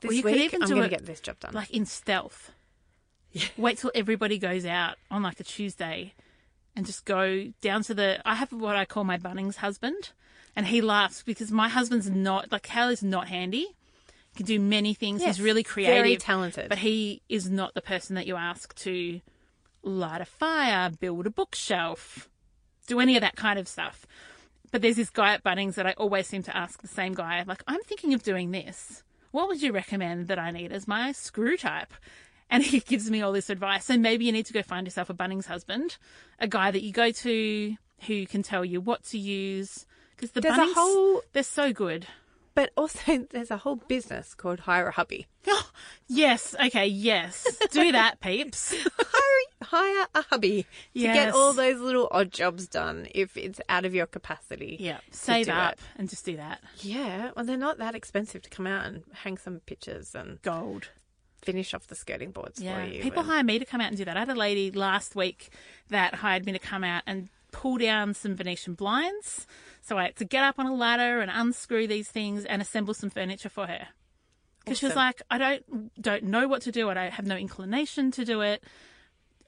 This 0.00 0.08
Well, 0.08 0.16
you 0.16 0.22
could 0.22 0.32
week 0.32 0.44
even 0.44 0.62
I'm 0.62 0.68
do 0.68 0.74
going 0.74 0.88
to 0.88 0.96
get 0.96 1.06
this 1.06 1.20
job 1.20 1.38
done. 1.40 1.52
like 1.52 1.70
in 1.70 1.86
stealth. 1.86 2.50
Yeah. 3.32 3.44
Wait 3.56 3.78
till 3.78 3.90
everybody 3.94 4.38
goes 4.38 4.64
out 4.66 4.96
on 5.10 5.22
like 5.22 5.40
a 5.40 5.44
Tuesday 5.44 6.12
and 6.76 6.84
just 6.86 7.04
go 7.04 7.52
down 7.60 7.82
to 7.84 7.94
the. 7.94 8.20
I 8.24 8.34
have 8.34 8.52
what 8.52 8.76
I 8.76 8.84
call 8.84 9.04
my 9.04 9.18
Bunnings 9.18 9.56
husband, 9.56 10.10
and 10.54 10.66
he 10.66 10.80
laughs 10.80 11.22
because 11.22 11.50
my 11.50 11.68
husband's 11.68 12.10
not 12.10 12.52
like 12.52 12.66
Hal 12.66 12.88
is 12.90 13.02
not 13.02 13.28
handy. 13.28 13.68
He 14.32 14.36
can 14.36 14.46
do 14.46 14.58
many 14.60 14.94
things. 14.94 15.20
Yes, 15.20 15.36
He's 15.36 15.44
really 15.44 15.62
creative, 15.62 15.94
very 15.94 16.16
talented. 16.16 16.68
But 16.68 16.78
he 16.78 17.22
is 17.28 17.50
not 17.50 17.74
the 17.74 17.82
person 17.82 18.16
that 18.16 18.26
you 18.26 18.36
ask 18.36 18.74
to 18.76 19.20
light 19.82 20.20
a 20.20 20.24
fire, 20.24 20.90
build 20.90 21.26
a 21.26 21.30
bookshelf, 21.30 22.28
do 22.86 23.00
any 23.00 23.16
of 23.16 23.20
that 23.20 23.36
kind 23.36 23.58
of 23.58 23.68
stuff. 23.68 24.06
But 24.72 24.82
there's 24.82 24.96
this 24.96 25.10
guy 25.10 25.34
at 25.34 25.44
Bunnings 25.44 25.74
that 25.74 25.86
I 25.86 25.92
always 25.92 26.26
seem 26.26 26.42
to 26.44 26.56
ask 26.56 26.80
the 26.82 26.88
same 26.88 27.14
guy, 27.14 27.44
like, 27.46 27.62
I'm 27.68 27.82
thinking 27.82 28.14
of 28.14 28.22
doing 28.22 28.50
this. 28.50 29.04
What 29.30 29.46
would 29.48 29.62
you 29.62 29.70
recommend 29.72 30.28
that 30.28 30.38
I 30.38 30.50
need 30.50 30.72
as 30.72 30.88
my 30.88 31.12
screw 31.12 31.56
type? 31.56 31.92
And 32.50 32.62
he 32.62 32.80
gives 32.92 33.10
me 33.10 33.22
all 33.22 33.32
this 33.32 33.50
advice. 33.50 33.84
So 33.84 33.96
maybe 33.96 34.24
you 34.24 34.32
need 34.32 34.46
to 34.46 34.52
go 34.52 34.62
find 34.62 34.86
yourself 34.86 35.10
a 35.10 35.14
Bunnings 35.14 35.46
husband, 35.46 35.98
a 36.40 36.48
guy 36.48 36.70
that 36.70 36.82
you 36.82 36.90
go 36.92 37.10
to 37.12 37.76
who 38.06 38.26
can 38.26 38.42
tell 38.42 38.64
you 38.64 38.80
what 38.80 39.04
to 39.04 39.18
use. 39.18 39.86
Because 40.16 40.32
the 40.32 40.40
There's 40.40 40.56
Bunnings, 40.56 40.74
whole- 40.74 41.22
they're 41.32 41.42
so 41.42 41.72
good. 41.72 42.06
But 42.54 42.70
also, 42.76 43.26
there's 43.30 43.50
a 43.50 43.56
whole 43.58 43.76
business 43.76 44.34
called 44.34 44.60
Hire 44.60 44.88
a 44.88 44.92
Hubby. 44.92 45.26
Oh, 45.46 45.70
yes. 46.08 46.54
Okay. 46.66 46.86
Yes. 46.86 47.46
Do 47.70 47.92
that, 47.92 48.20
peeps. 48.20 48.74
hire, 48.98 49.46
hire 49.62 50.06
a 50.14 50.22
hubby 50.22 50.66
to 50.94 51.00
get 51.00 51.34
all 51.34 51.52
those 51.52 51.80
little 51.80 52.08
odd 52.10 52.30
jobs 52.30 52.66
done 52.68 53.08
if 53.14 53.36
it's 53.36 53.60
out 53.68 53.84
of 53.84 53.94
your 53.94 54.06
capacity. 54.06 54.76
Yeah. 54.78 54.98
Save 55.10 55.48
up 55.48 55.72
it. 55.74 55.78
and 55.96 56.08
just 56.08 56.24
do 56.24 56.36
that. 56.36 56.60
Yeah, 56.80 57.30
well, 57.34 57.44
they're 57.44 57.56
not 57.56 57.78
that 57.78 57.94
expensive 57.94 58.42
to 58.42 58.50
come 58.50 58.66
out 58.66 58.84
and 58.86 59.02
hang 59.12 59.38
some 59.38 59.60
pictures 59.60 60.14
and 60.14 60.40
Gold. 60.42 60.88
finish 61.42 61.74
off 61.74 61.86
the 61.86 61.94
skirting 61.96 62.30
boards 62.30 62.60
Yeah. 62.60 62.84
for 62.84 62.90
you. 62.90 63.02
People 63.02 63.20
and- 63.22 63.30
hire 63.30 63.42
me 63.44 63.58
to 63.58 63.64
come 63.64 63.80
out 63.80 63.88
and 63.88 63.96
do 63.96 64.04
that. 64.04 64.16
I 64.16 64.20
had 64.20 64.28
a 64.28 64.34
lady 64.34 64.70
last 64.70 65.16
week 65.16 65.48
that 65.88 66.16
hired 66.16 66.44
me 66.46 66.52
to 66.52 66.58
come 66.58 66.84
out 66.84 67.02
and 67.06 67.28
pull 67.50 67.78
down 67.78 68.14
some 68.14 68.34
Venetian 68.34 68.74
blinds. 68.74 69.46
So 69.82 69.98
I 69.98 70.04
had 70.04 70.16
to 70.16 70.24
get 70.24 70.44
up 70.44 70.58
on 70.58 70.66
a 70.66 70.74
ladder 70.74 71.20
and 71.20 71.30
unscrew 71.30 71.86
these 71.88 72.08
things 72.08 72.44
and 72.44 72.62
assemble 72.62 72.94
some 72.94 73.10
furniture 73.10 73.48
for 73.48 73.66
her. 73.66 73.88
Because 74.60 74.78
she 74.78 74.86
was 74.86 74.94
like, 74.94 75.20
I 75.28 75.38
don't 75.38 76.00
don't 76.00 76.22
know 76.24 76.46
what 76.46 76.62
to 76.62 76.72
do. 76.72 76.88
I 76.88 76.94
don't 76.94 77.12
have 77.12 77.26
no 77.26 77.36
inclination 77.36 78.12
to 78.12 78.24
do 78.24 78.40
it. 78.42 78.62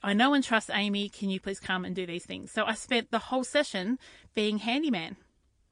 I 0.03 0.13
know 0.13 0.33
and 0.33 0.43
trust 0.43 0.69
Amy. 0.73 1.07
Can 1.07 1.29
you 1.29 1.39
please 1.39 1.59
come 1.59 1.85
and 1.85 1.95
do 1.95 2.05
these 2.05 2.25
things? 2.25 2.51
So 2.51 2.65
I 2.65 2.73
spent 2.73 3.11
the 3.11 3.19
whole 3.19 3.45
session 3.45 3.97
being 4.35 4.57
handyman. 4.57 5.15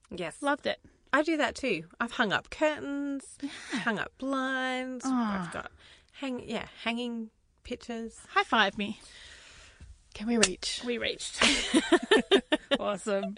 Yes. 0.09 0.41
Loved 0.41 0.65
it. 0.65 0.79
I 1.11 1.21
do 1.23 1.37
that 1.37 1.55
too. 1.55 1.83
I've 1.99 2.13
hung 2.13 2.31
up 2.31 2.49
curtains, 2.49 3.37
hung 3.71 3.99
up 3.99 4.13
blinds. 4.17 5.03
Ah. 5.05 5.45
I've 5.45 5.53
got 5.53 5.71
hang 6.13 6.47
yeah, 6.47 6.65
hanging 6.83 7.29
pictures. 7.63 8.17
High 8.29 8.43
five 8.43 8.77
me. 8.77 8.99
Can 10.13 10.27
we 10.27 10.37
reach? 10.37 10.81
We 10.85 10.97
reached. 10.97 11.41
awesome. 12.79 13.35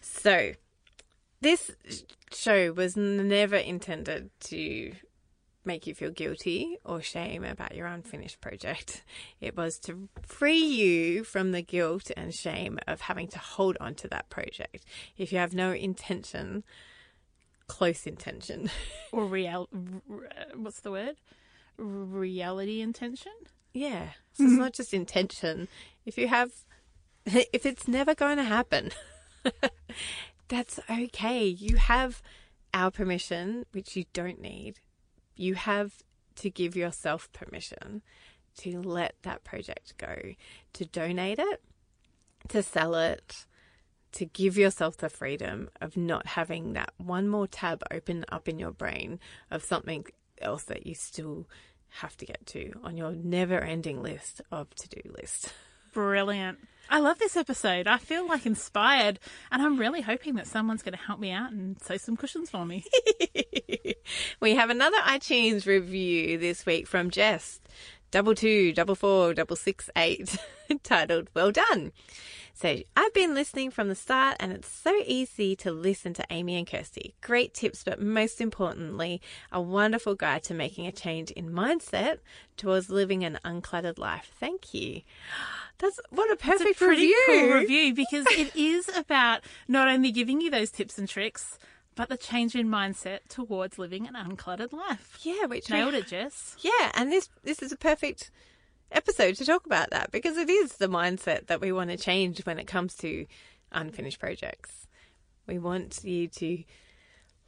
So, 0.00 0.52
this 1.40 1.70
show 2.32 2.72
was 2.72 2.96
never 2.96 3.56
intended 3.56 4.30
to 4.40 4.92
make 5.66 5.86
you 5.86 5.94
feel 5.94 6.10
guilty 6.10 6.76
or 6.84 7.00
shame 7.00 7.42
about 7.42 7.74
your 7.74 7.86
unfinished 7.86 8.40
project. 8.42 9.02
It 9.40 9.56
was 9.56 9.78
to 9.80 10.08
free 10.22 10.58
you 10.62 11.24
from 11.24 11.52
the 11.52 11.62
guilt 11.62 12.10
and 12.16 12.34
shame 12.34 12.78
of 12.86 13.00
having 13.02 13.28
to 13.28 13.38
hold 13.38 13.78
on 13.80 13.94
to 13.96 14.08
that 14.08 14.28
project. 14.28 14.84
If 15.16 15.32
you 15.32 15.38
have 15.38 15.54
no 15.54 15.72
intention, 15.72 16.64
close 17.66 18.06
intention, 18.06 18.70
Or 19.10 19.24
real. 19.24 19.68
What's 20.54 20.80
the 20.80 20.90
word? 20.90 21.16
Reality 21.78 22.80
intention. 22.82 23.32
yeah. 23.72 24.10
So 24.34 24.44
it's 24.44 24.52
not 24.54 24.72
just 24.74 24.92
intention. 24.92 25.68
If 26.04 26.18
you 26.18 26.28
have, 26.28 26.52
if 27.26 27.66
it's 27.66 27.88
never 27.88 28.14
going 28.14 28.36
to 28.38 28.44
happen, 28.44 28.90
that's 30.48 30.80
okay. 30.90 31.44
You 31.46 31.76
have 31.76 32.22
our 32.72 32.90
permission, 32.90 33.66
which 33.72 33.96
you 33.96 34.04
don't 34.12 34.40
need. 34.40 34.80
You 35.36 35.54
have 35.54 35.92
to 36.36 36.50
give 36.50 36.76
yourself 36.76 37.32
permission 37.32 38.02
to 38.58 38.80
let 38.80 39.14
that 39.22 39.44
project 39.44 39.94
go, 39.98 40.16
to 40.74 40.84
donate 40.84 41.38
it, 41.38 41.62
to 42.48 42.62
sell 42.62 42.94
it, 42.94 43.46
to 44.12 44.24
give 44.24 44.56
yourself 44.56 44.96
the 44.96 45.08
freedom 45.08 45.68
of 45.80 45.96
not 45.96 46.26
having 46.26 46.74
that 46.74 46.92
one 46.98 47.28
more 47.28 47.48
tab 47.48 47.82
open 47.90 48.24
up 48.30 48.48
in 48.48 48.58
your 48.58 48.70
brain 48.70 49.18
of 49.50 49.64
something 49.64 50.04
else 50.40 50.64
that 50.64 50.86
you 50.86 50.94
still 50.94 51.48
have 51.88 52.16
to 52.16 52.26
get 52.26 52.44
to 52.46 52.72
on 52.82 52.96
your 52.96 53.12
never 53.12 53.58
ending 53.58 54.02
list 54.02 54.40
of 54.52 54.72
to 54.74 54.88
do 54.88 55.00
list. 55.18 55.52
Brilliant. 55.94 56.58
I 56.90 56.98
love 56.98 57.18
this 57.18 57.36
episode. 57.36 57.86
I 57.86 57.98
feel 57.98 58.28
like 58.28 58.44
inspired, 58.44 59.20
and 59.50 59.62
I'm 59.62 59.78
really 59.78 60.02
hoping 60.02 60.34
that 60.34 60.46
someone's 60.46 60.82
going 60.82 60.96
to 60.96 61.04
help 61.04 61.18
me 61.20 61.30
out 61.30 61.52
and 61.52 61.80
sew 61.80 61.96
some 61.96 62.16
cushions 62.16 62.50
for 62.50 62.66
me. 62.66 62.84
we 64.40 64.56
have 64.56 64.70
another 64.70 64.98
iTunes 64.98 65.66
review 65.66 66.36
this 66.36 66.66
week 66.66 66.86
from 66.88 67.10
Jess, 67.10 67.60
double 68.10 68.34
two, 68.34 68.72
double 68.72 68.96
four, 68.96 69.34
double 69.34 69.56
six 69.56 69.88
eight, 69.96 70.36
titled 70.82 71.30
"Well 71.32 71.52
Done." 71.52 71.92
So 72.56 72.78
I've 72.96 73.12
been 73.14 73.34
listening 73.34 73.72
from 73.72 73.88
the 73.88 73.96
start, 73.96 74.36
and 74.38 74.52
it's 74.52 74.68
so 74.68 74.94
easy 75.06 75.56
to 75.56 75.72
listen 75.72 76.14
to 76.14 76.24
Amy 76.30 76.56
and 76.56 76.66
Kirsty. 76.66 77.14
Great 77.20 77.52
tips, 77.52 77.82
but 77.82 78.00
most 78.00 78.40
importantly, 78.40 79.20
a 79.50 79.60
wonderful 79.60 80.14
guide 80.14 80.44
to 80.44 80.54
making 80.54 80.86
a 80.86 80.92
change 80.92 81.32
in 81.32 81.50
mindset 81.50 82.18
towards 82.56 82.90
living 82.90 83.24
an 83.24 83.40
uncluttered 83.44 83.98
life. 83.98 84.30
Thank 84.38 84.72
you. 84.72 85.02
That's 85.78 85.98
what 86.10 86.30
a 86.30 86.36
perfect 86.36 86.80
a 86.80 86.84
pretty 86.84 87.02
review. 87.02 87.24
cool 87.26 87.48
review 87.60 87.92
because 87.94 88.26
it 88.30 88.54
is 88.54 88.88
about 88.96 89.40
not 89.66 89.88
only 89.88 90.12
giving 90.12 90.40
you 90.40 90.48
those 90.48 90.70
tips 90.70 90.96
and 90.96 91.08
tricks, 91.08 91.58
but 91.96 92.08
the 92.08 92.16
change 92.16 92.54
in 92.54 92.68
mindset 92.68 93.20
towards 93.28 93.80
living 93.80 94.06
an 94.06 94.14
uncluttered 94.14 94.72
life. 94.72 95.18
Yeah, 95.22 95.46
which 95.46 95.68
we 95.68 95.76
Nailed 95.76 95.94
it, 95.94 96.06
Jess. 96.06 96.56
Yeah, 96.60 96.92
and 96.94 97.10
this 97.10 97.28
this 97.42 97.62
is 97.62 97.72
a 97.72 97.76
perfect 97.76 98.30
episode 98.92 99.36
to 99.36 99.44
talk 99.44 99.66
about 99.66 99.90
that 99.90 100.10
because 100.12 100.36
it 100.36 100.48
is 100.48 100.76
the 100.76 100.88
mindset 100.88 101.46
that 101.46 101.60
we 101.60 101.72
want 101.72 101.90
to 101.90 101.96
change 101.96 102.44
when 102.46 102.58
it 102.58 102.66
comes 102.66 102.94
to 102.96 103.26
unfinished 103.72 104.20
projects. 104.20 104.86
We 105.46 105.58
want 105.58 106.02
you 106.04 106.28
to 106.28 106.64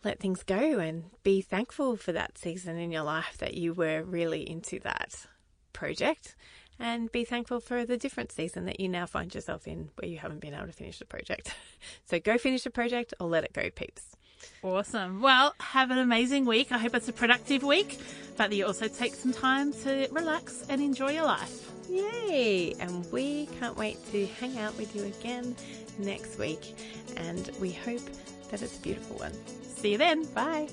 let 0.04 0.20
things 0.20 0.42
go 0.42 0.78
and 0.78 1.04
be 1.22 1.40
thankful 1.40 1.96
for 1.96 2.12
that 2.12 2.38
season 2.38 2.76
in 2.76 2.92
your 2.92 3.02
life 3.02 3.38
that 3.38 3.54
you 3.54 3.72
were 3.72 4.02
really 4.02 4.48
into 4.48 4.78
that 4.80 5.26
project 5.72 6.36
and 6.78 7.10
be 7.10 7.24
thankful 7.24 7.60
for 7.60 7.84
the 7.84 7.96
different 7.96 8.30
season 8.30 8.66
that 8.66 8.80
you 8.80 8.88
now 8.88 9.06
find 9.06 9.34
yourself 9.34 9.66
in 9.66 9.88
where 9.96 10.08
you 10.08 10.18
haven't 10.18 10.40
been 10.40 10.54
able 10.54 10.66
to 10.66 10.72
finish 10.72 10.98
the 10.98 11.04
project. 11.04 11.54
So 12.06 12.20
go 12.20 12.38
finish 12.38 12.62
the 12.62 12.70
project 12.70 13.14
or 13.18 13.28
let 13.28 13.44
it 13.44 13.52
go, 13.52 13.68
peeps. 13.70 14.16
Awesome. 14.62 15.20
Well, 15.20 15.54
have 15.60 15.90
an 15.90 15.98
amazing 15.98 16.44
week. 16.44 16.72
I 16.72 16.78
hope 16.78 16.94
it's 16.94 17.08
a 17.08 17.12
productive 17.12 17.62
week, 17.62 17.98
but 18.36 18.50
that 18.50 18.56
you 18.56 18.66
also 18.66 18.88
take 18.88 19.14
some 19.14 19.32
time 19.32 19.72
to 19.84 20.08
relax 20.10 20.64
and 20.68 20.80
enjoy 20.80 21.12
your 21.12 21.24
life. 21.24 21.70
Yay! 21.88 22.74
And 22.80 23.10
we 23.12 23.46
can't 23.60 23.76
wait 23.76 23.98
to 24.10 24.26
hang 24.26 24.58
out 24.58 24.76
with 24.76 24.94
you 24.96 25.04
again 25.04 25.54
next 25.98 26.38
week. 26.38 26.76
And 27.16 27.50
we 27.60 27.70
hope 27.72 28.02
that 28.50 28.62
it's 28.62 28.76
a 28.76 28.80
beautiful 28.80 29.16
one. 29.18 29.32
See 29.76 29.92
you 29.92 29.98
then. 29.98 30.24
Bye. 30.32 30.68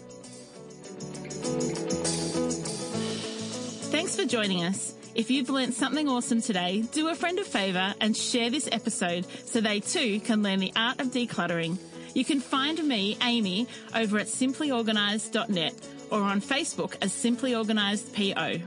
Thanks 3.91 4.15
for 4.15 4.25
joining 4.25 4.63
us. 4.63 4.95
If 5.13 5.29
you've 5.29 5.49
learnt 5.49 5.75
something 5.75 6.09
awesome 6.09 6.41
today, 6.41 6.81
do 6.91 7.09
a 7.09 7.15
friend 7.15 7.37
a 7.37 7.43
favour 7.43 7.93
and 8.01 8.17
share 8.17 8.49
this 8.49 8.67
episode 8.71 9.27
so 9.45 9.61
they 9.61 9.79
too 9.79 10.19
can 10.21 10.41
learn 10.41 10.59
the 10.59 10.73
art 10.75 10.99
of 10.99 11.07
decluttering. 11.07 11.77
You 12.13 12.23
can 12.23 12.39
find 12.39 12.83
me, 12.83 13.17
Amy, 13.21 13.67
over 13.95 14.19
at 14.19 14.27
simplyorganised.net 14.27 15.73
or 16.11 16.21
on 16.21 16.41
Facebook 16.41 16.95
as 17.01 17.11
Simply 17.11 17.55
Organised 17.55 18.13
PO. 18.13 18.57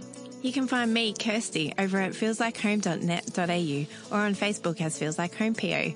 You 0.43 0.53
can 0.53 0.67
find 0.67 0.93
me, 0.93 1.13
Kirsty, 1.13 1.73
over 1.79 1.99
at 1.99 2.13
feelslikehome.net.au 2.13 4.17
or 4.17 4.21
on 4.21 4.35
Facebook 4.35 4.81
as 4.81 4.99
Feels 4.99 5.19
Like 5.19 5.35
Home 5.37 5.55
PO. 5.55 5.93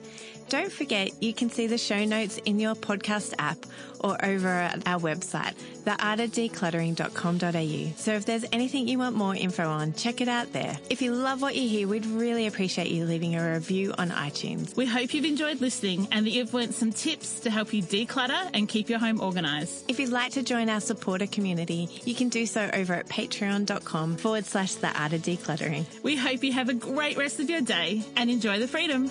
Don't 0.49 0.73
forget, 0.73 1.11
you 1.23 1.33
can 1.33 1.51
see 1.51 1.69
the 1.69 1.79
show 1.79 2.05
notes 2.05 2.39
in 2.39 2.59
your 2.59 2.75
podcast 2.75 3.35
app 3.39 3.59
or 4.01 4.23
over 4.25 4.49
at 4.49 4.87
our 4.87 4.99
website, 4.99 5.55
theartofdecluttering.com.au. 5.85 7.93
So 7.97 8.13
if 8.13 8.25
there's 8.25 8.45
anything 8.53 8.89
you 8.89 8.99
want 8.99 9.17
more 9.17 9.35
info 9.35 9.69
on, 9.69 9.93
check 9.95 10.21
it 10.21 10.29
out 10.29 10.53
there. 10.53 10.77
If 10.89 11.03
you 11.03 11.15
love 11.15 11.43
what 11.43 11.55
you 11.55 11.69
hear, 11.69 11.89
we'd 11.89 12.07
really 12.07 12.47
appreciate 12.47 12.89
you 12.89 13.05
leaving 13.05 13.37
a 13.37 13.55
review 13.55 13.95
on 13.97 14.11
iTunes. 14.11 14.77
We 14.77 14.87
hope 14.87 15.15
you've 15.15 15.25
enjoyed 15.25 15.61
listening 15.61 16.09
and 16.13 16.27
that 16.27 16.31
you've 16.31 16.55
learnt 16.55 16.75
some 16.75 16.93
tips 16.93 17.41
to 17.41 17.51
help 17.51 17.73
you 17.73 17.83
declutter 17.83 18.51
and 18.55 18.69
keep 18.69 18.89
your 18.89 18.99
home 18.99 19.21
organised. 19.21 19.85
If 19.89 19.99
you'd 19.99 20.11
like 20.11 20.33
to 20.33 20.43
join 20.43 20.69
our 20.69 20.81
supporter 20.81 21.27
community, 21.27 21.89
you 22.05 22.15
can 22.15 22.29
do 22.29 22.47
so 22.47 22.71
over 22.73 22.95
at 22.95 23.09
patreon.com 23.09 24.17
forward 24.17 24.47
slash 24.47 24.75
the 24.75 24.89
art 25.01 25.13
of 25.13 25.23
decluttering. 25.23 25.85
We 26.03 26.17
hope 26.17 26.45
you 26.45 26.53
have 26.53 26.69
a 26.69 26.75
great 26.75 27.17
rest 27.17 27.41
of 27.41 27.51
your 27.51 27.61
day 27.61 28.03
and 28.17 28.31
enjoy 28.31 28.59
the 28.59 28.69
freedom. 28.69 29.11